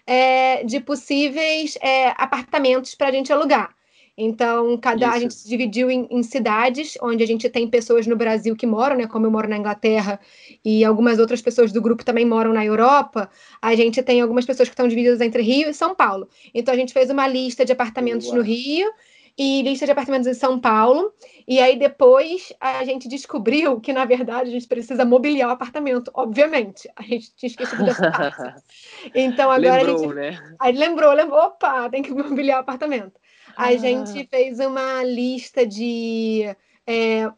[0.06, 3.76] é, de possíveis é, apartamentos para a gente alugar.
[4.18, 5.16] Então, cada Isso.
[5.16, 8.68] a gente se dividiu em, em, cidades, onde a gente tem pessoas no Brasil que
[8.68, 9.08] moram, né?
[9.08, 10.20] Como eu moro na Inglaterra
[10.64, 13.30] e algumas outras pessoas do grupo também moram na Europa.
[13.62, 16.28] A gente tem algumas pessoas que estão divididas entre Rio e São Paulo.
[16.54, 18.38] Então, a gente fez uma lista de apartamentos Uau.
[18.38, 18.92] no Rio
[19.38, 21.14] e lista de apartamentos em São Paulo.
[21.48, 26.12] E aí depois a gente descobriu que, na verdade, a gente precisa mobiliar o apartamento,
[26.14, 26.90] obviamente.
[26.96, 28.42] A gente tinha esquecido dessa parte.
[29.16, 30.14] Então agora lembrou, a gente.
[30.14, 30.56] Né?
[30.60, 33.20] Aí lembrou, lembrou, opa, tem que mobiliar o apartamento.
[33.56, 33.78] A ah.
[33.78, 37.32] gente fez uma lista de é,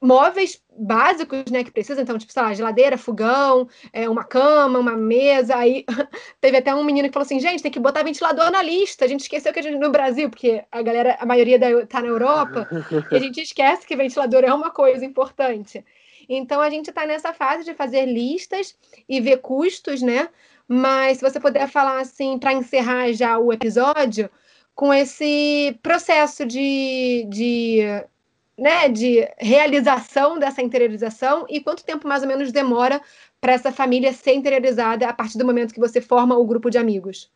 [0.00, 4.96] móveis básicos, né, que precisa, então, tipo, sei lá, geladeira, fogão, é, uma cama, uma
[4.96, 5.84] mesa, aí
[6.40, 9.08] teve até um menino que falou assim, gente, tem que botar ventilador na lista, a
[9.08, 12.08] gente esqueceu que a gente, no Brasil, porque a galera, a maioria da, tá na
[12.08, 12.68] Europa,
[13.10, 15.84] e a gente esquece que ventilador é uma coisa importante.
[16.28, 18.76] Então, a gente está nessa fase de fazer listas
[19.08, 20.28] e ver custos, né,
[20.68, 24.28] mas se você puder falar, assim, para encerrar já o episódio,
[24.76, 27.80] com esse processo de, de
[28.56, 33.00] né, de realização dessa interiorização e quanto tempo mais ou menos demora
[33.40, 36.76] para essa família ser interiorizada a partir do momento que você forma o grupo de
[36.76, 37.32] amigos?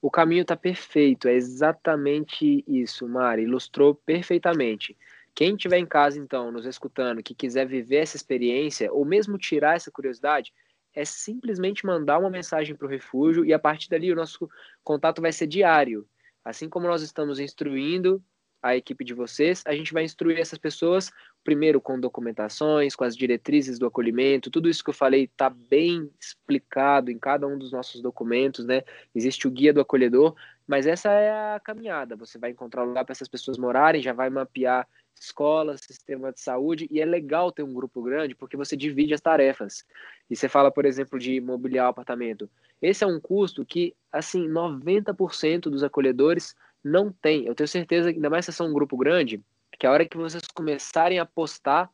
[0.00, 4.96] O caminho está perfeito, é exatamente isso, Mari, ilustrou perfeitamente.
[5.34, 9.76] Quem estiver em casa, então, nos escutando, que quiser viver essa experiência, ou mesmo tirar
[9.76, 10.54] essa curiosidade,
[10.94, 14.48] é simplesmente mandar uma mensagem para o refúgio e a partir dali o nosso
[14.82, 16.06] contato vai ser diário.
[16.44, 18.22] Assim como nós estamos instruindo
[18.62, 21.10] a equipe de vocês, a gente vai instruir essas pessoas,
[21.42, 26.10] primeiro com documentações, com as diretrizes do acolhimento, tudo isso que eu falei está bem
[26.20, 28.82] explicado em cada um dos nossos documentos, né?
[29.14, 30.34] Existe o guia do acolhedor,
[30.66, 32.16] mas essa é a caminhada.
[32.16, 34.86] Você vai encontrar um lugar para essas pessoas morarem, já vai mapear
[35.18, 39.20] escolas, sistema de saúde, e é legal ter um grupo grande porque você divide as
[39.20, 39.84] tarefas.
[40.28, 42.48] E você fala, por exemplo, de mobiliar o apartamento.
[42.80, 47.46] Esse é um custo que, assim, 90% dos acolhedores não tem.
[47.46, 49.42] Eu tenho certeza ainda mais se são um grupo grande,
[49.78, 51.90] que a hora que vocês começarem a postar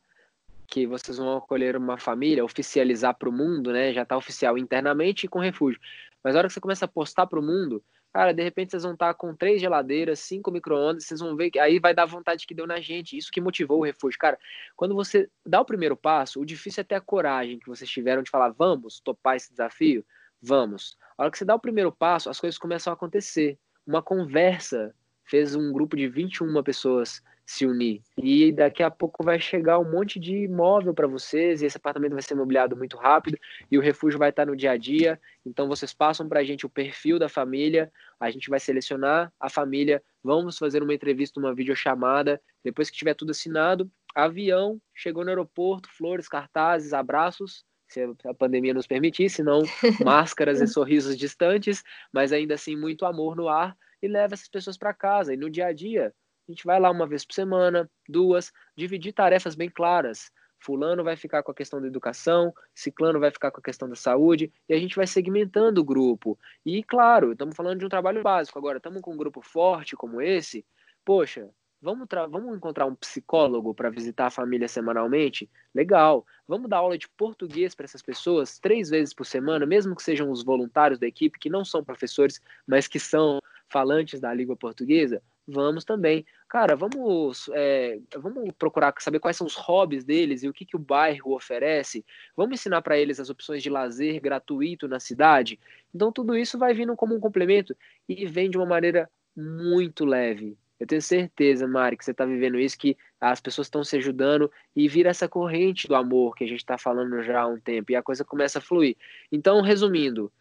[0.67, 3.93] que vocês vão acolher uma família, oficializar para o mundo, né?
[3.93, 5.79] Já está oficial internamente e com refúgio.
[6.21, 7.81] Mas a hora que você começa a postar para o mundo,
[8.17, 11.59] cara, de repente vocês vão estar com três geladeiras, cinco micro-ondas, vocês vão ver que
[11.59, 13.15] aí vai dar vontade que deu na gente.
[13.15, 14.17] Isso que motivou o refúgio.
[14.17, 14.39] Cara,
[14.75, 18.23] quando você dá o primeiro passo, o difícil é ter a coragem que vocês tiveram
[18.23, 20.03] de falar, vamos topar esse desafio?
[20.41, 20.97] Vamos.
[21.15, 24.95] A hora que você dá o primeiro passo, as coisas começam a acontecer uma conversa
[25.23, 28.01] fez um grupo de 21 pessoas se unir.
[28.17, 32.11] E daqui a pouco vai chegar um monte de imóvel para vocês, e esse apartamento
[32.11, 33.37] vai ser mobiliado muito rápido,
[33.71, 35.17] e o refúgio vai estar no dia a dia.
[35.45, 37.89] Então vocês passam para a gente o perfil da família,
[38.19, 42.41] a gente vai selecionar a família, vamos fazer uma entrevista, uma videochamada.
[42.61, 48.73] Depois que tiver tudo assinado, avião, chegou no aeroporto, flores, cartazes, abraços, se a pandemia
[48.73, 49.61] nos permitir, senão
[50.03, 51.81] máscaras e sorrisos distantes,
[52.11, 53.73] mas ainda assim muito amor no ar
[54.03, 55.33] e leva essas pessoas para casa.
[55.33, 56.13] E no dia a dia,
[56.47, 60.31] a gente vai lá uma vez por semana, duas, dividir tarefas bem claras.
[60.59, 63.95] Fulano vai ficar com a questão da educação, Ciclano vai ficar com a questão da
[63.95, 66.37] saúde, e a gente vai segmentando o grupo.
[66.65, 68.57] E claro, estamos falando de um trabalho básico.
[68.57, 70.65] Agora, estamos com um grupo forte como esse,
[71.05, 75.47] poxa, Vamos, vamos encontrar um psicólogo para visitar a família semanalmente?
[75.75, 76.25] Legal.
[76.47, 80.31] Vamos dar aula de português para essas pessoas três vezes por semana, mesmo que sejam
[80.31, 83.39] os voluntários da equipe, que não são professores, mas que são
[83.69, 85.21] falantes da língua portuguesa?
[85.47, 86.25] Vamos também.
[86.49, 90.77] Cara, vamos, é, vamos procurar saber quais são os hobbies deles e o que, que
[90.77, 92.05] o bairro oferece.
[92.37, 95.59] Vamos ensinar para eles as opções de lazer gratuito na cidade.
[95.93, 97.75] Então, tudo isso vai vindo como um complemento
[98.07, 100.57] e vem de uma maneira muito leve.
[100.79, 104.49] Eu tenho certeza, Mari, que você está vivendo isso, que as pessoas estão se ajudando
[104.75, 107.91] e vira essa corrente do amor que a gente está falando já há um tempo
[107.91, 108.95] e a coisa começa a fluir.
[109.31, 110.31] Então, resumindo,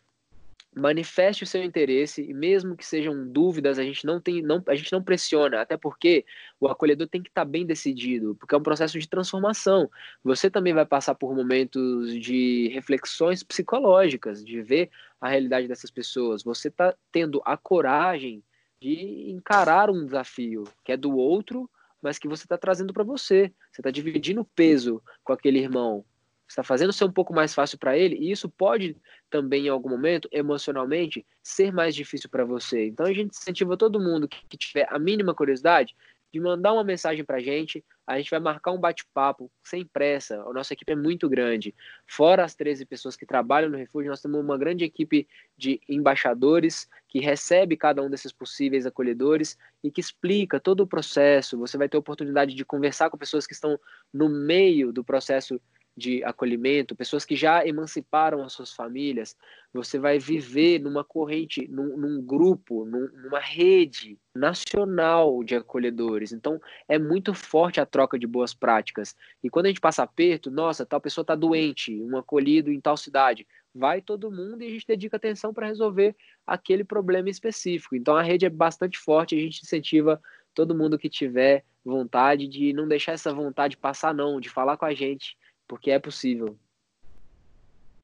[0.76, 4.74] manifeste o seu interesse e mesmo que sejam dúvidas, a gente não tem, não, a
[4.74, 6.26] gente não pressiona, até porque
[6.60, 9.90] o acolhedor tem que estar tá bem decidido, porque é um processo de transformação.
[10.22, 16.42] Você também vai passar por momentos de reflexões psicológicas, de ver a realidade dessas pessoas.
[16.42, 18.44] Você está tendo a coragem
[18.78, 21.70] de encarar um desafio que é do outro,
[22.02, 23.50] mas que você está trazendo para você.
[23.72, 26.04] Você está dividindo o peso com aquele irmão
[26.48, 28.96] está fazendo ser um pouco mais fácil para ele, e isso pode
[29.28, 32.86] também, em algum momento, emocionalmente, ser mais difícil para você.
[32.86, 35.94] Então a gente incentiva todo mundo que, que tiver a mínima curiosidade
[36.32, 37.84] de mandar uma mensagem para a gente.
[38.06, 40.40] A gente vai marcar um bate-papo sem pressa.
[40.42, 41.74] A nossa equipe é muito grande.
[42.06, 45.26] Fora as 13 pessoas que trabalham no refúgio, nós temos uma grande equipe
[45.56, 51.58] de embaixadores que recebe cada um desses possíveis acolhedores e que explica todo o processo.
[51.58, 53.78] Você vai ter oportunidade de conversar com pessoas que estão
[54.12, 55.60] no meio do processo
[55.96, 59.34] de acolhimento, pessoas que já emanciparam as suas famílias,
[59.72, 66.32] você vai viver numa corrente, num, num grupo, num, numa rede nacional de acolhedores.
[66.32, 69.16] Então, é muito forte a troca de boas práticas.
[69.42, 72.96] E quando a gente passa aperto, nossa, tal pessoa está doente, um acolhido em tal
[72.96, 76.14] cidade, vai todo mundo e a gente dedica atenção para resolver
[76.46, 77.96] aquele problema específico.
[77.96, 80.20] Então, a rede é bastante forte, a gente incentiva
[80.54, 84.84] todo mundo que tiver vontade de não deixar essa vontade passar, não, de falar com
[84.84, 85.36] a gente
[85.66, 86.56] porque é possível.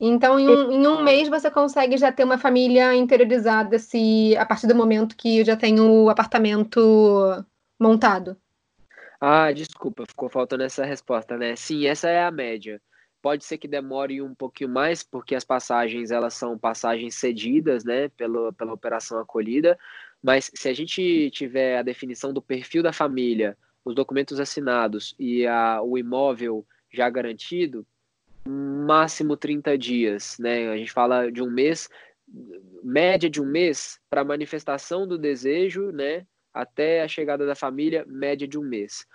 [0.04, 4.44] Então, em um, em um, mês você consegue já ter uma família interiorizada se a
[4.44, 7.44] partir do momento que já tem o apartamento
[7.78, 8.36] montado.
[9.20, 11.54] Ah, desculpa, ficou faltando essa resposta, né?
[11.54, 12.82] Sim, essa é a média.
[13.22, 18.08] Pode ser que demore um pouquinho mais, porque as passagens elas são passagens cedidas, né,
[18.08, 19.78] pela, pela operação acolhida.
[20.20, 25.46] Mas se a gente tiver a definição do perfil da família, os documentos assinados e
[25.46, 27.86] a, o imóvel já garantido,
[28.46, 30.68] máximo 30 dias, né?
[30.70, 31.88] A gente fala de um mês,
[32.82, 36.26] média de um mês para manifestação do desejo, né?
[36.52, 39.06] Até a chegada da família, média de um mês.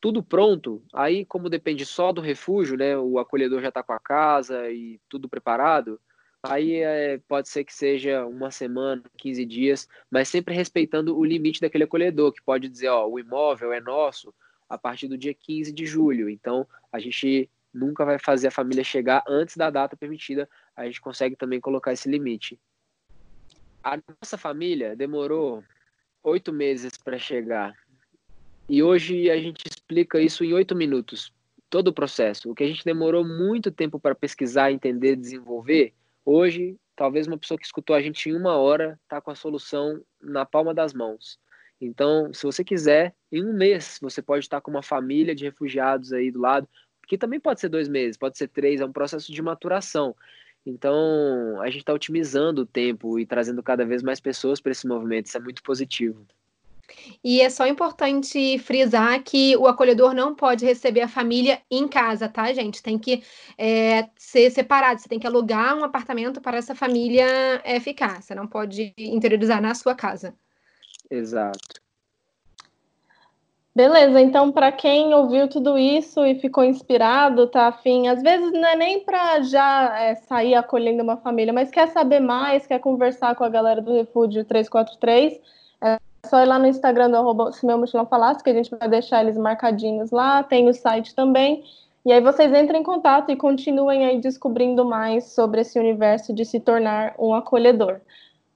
[0.00, 2.96] Tudo pronto, aí como depende só do refúgio, né?
[2.98, 5.98] O acolhedor já está com a casa e tudo preparado,
[6.42, 11.60] aí é, pode ser que seja uma semana, 15 dias, mas sempre respeitando o limite
[11.60, 14.34] daquele acolhedor, que pode dizer, ó, o imóvel é nosso,
[14.68, 16.28] a partir do dia 15 de julho.
[16.28, 21.00] Então, a gente nunca vai fazer a família chegar antes da data permitida, a gente
[21.00, 22.58] consegue também colocar esse limite.
[23.82, 25.62] A nossa família demorou
[26.22, 27.74] oito meses para chegar.
[28.68, 31.32] E hoje a gente explica isso em oito minutos,
[31.68, 32.50] todo o processo.
[32.50, 35.92] O que a gente demorou muito tempo para pesquisar, entender, desenvolver,
[36.24, 40.00] hoje, talvez uma pessoa que escutou a gente em uma hora está com a solução
[40.22, 41.38] na palma das mãos.
[41.80, 46.12] Então, se você quiser, em um mês você pode estar com uma família de refugiados
[46.12, 46.68] aí do lado,
[47.06, 50.14] que também pode ser dois meses, pode ser três, é um processo de maturação.
[50.66, 54.86] Então, a gente está otimizando o tempo e trazendo cada vez mais pessoas para esse
[54.86, 56.26] movimento, isso é muito positivo.
[57.22, 62.28] E é só importante frisar que o acolhedor não pode receber a família em casa,
[62.28, 62.82] tá, gente?
[62.82, 63.22] Tem que
[63.58, 67.26] é, ser separado, você tem que alugar um apartamento para essa família
[67.64, 70.34] é, ficar, você não pode interiorizar na sua casa.
[71.14, 71.84] Exato.
[73.76, 78.68] Beleza, então para quem ouviu tudo isso e ficou inspirado, tá afim, às vezes não
[78.68, 83.34] é nem para já é, sair acolhendo uma família, mas quer saber mais, quer conversar
[83.34, 85.40] com a galera do Refúgio 343,
[85.82, 88.70] é só ir lá no Instagram do arroba, se meu mochilão falasse, que a gente
[88.70, 91.64] vai deixar eles marcadinhos lá, tem o site também,
[92.06, 96.44] e aí vocês entrem em contato e continuem aí descobrindo mais sobre esse universo de
[96.44, 98.00] se tornar um acolhedor.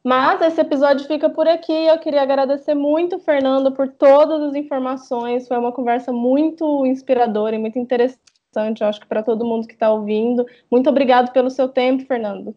[0.03, 1.73] Mas esse episódio fica por aqui.
[1.73, 5.49] Eu queria agradecer muito, Fernando, por todas as informações.
[5.49, 9.75] Foi uma conversa muito inspiradora e muito interessante, eu acho que para todo mundo que
[9.75, 10.47] está ouvindo.
[10.71, 12.57] Muito obrigado pelo seu tempo, Fernando.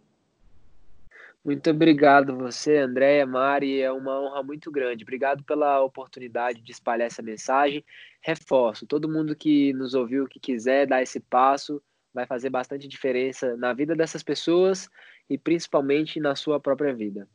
[1.44, 5.04] Muito obrigado você, Andréia, Mari, é uma honra muito grande.
[5.04, 7.84] Obrigado pela oportunidade de espalhar essa mensagem.
[8.22, 11.82] Reforço, todo mundo que nos ouviu, que quiser dar esse passo,
[12.14, 14.88] vai fazer bastante diferença na vida dessas pessoas
[15.30, 17.28] e principalmente na sua própria vida.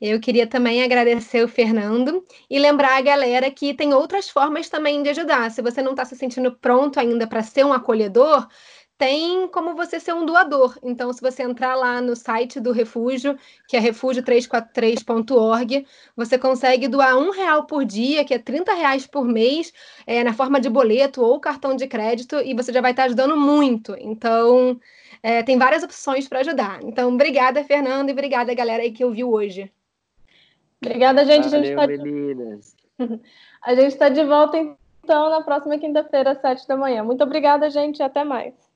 [0.00, 5.02] Eu queria também agradecer o Fernando e lembrar a galera que tem outras formas também
[5.02, 5.50] de ajudar.
[5.50, 8.48] Se você não está se sentindo pronto ainda para ser um acolhedor,
[9.00, 10.78] tem como você ser um doador.
[10.82, 13.34] Então, se você entrar lá no site do Refúgio,
[13.66, 19.26] que é refúgio343.org, você consegue doar um real por dia, que é 30 reais por
[19.26, 19.72] mês,
[20.06, 23.38] é, na forma de boleto ou cartão de crédito, e você já vai estar ajudando
[23.38, 23.96] muito.
[23.98, 24.78] Então,
[25.22, 26.80] é, tem várias opções para ajudar.
[26.82, 29.70] Então, obrigada, Fernando, e obrigada, galera aí que ouviu hoje.
[30.82, 31.48] Obrigada, gente.
[31.48, 32.04] Valeu, a gente tá...
[32.04, 32.76] meninas.
[33.62, 37.02] a gente está de volta, então, na próxima quinta-feira, às sete da manhã.
[37.02, 38.69] Muito obrigada, gente, e até mais.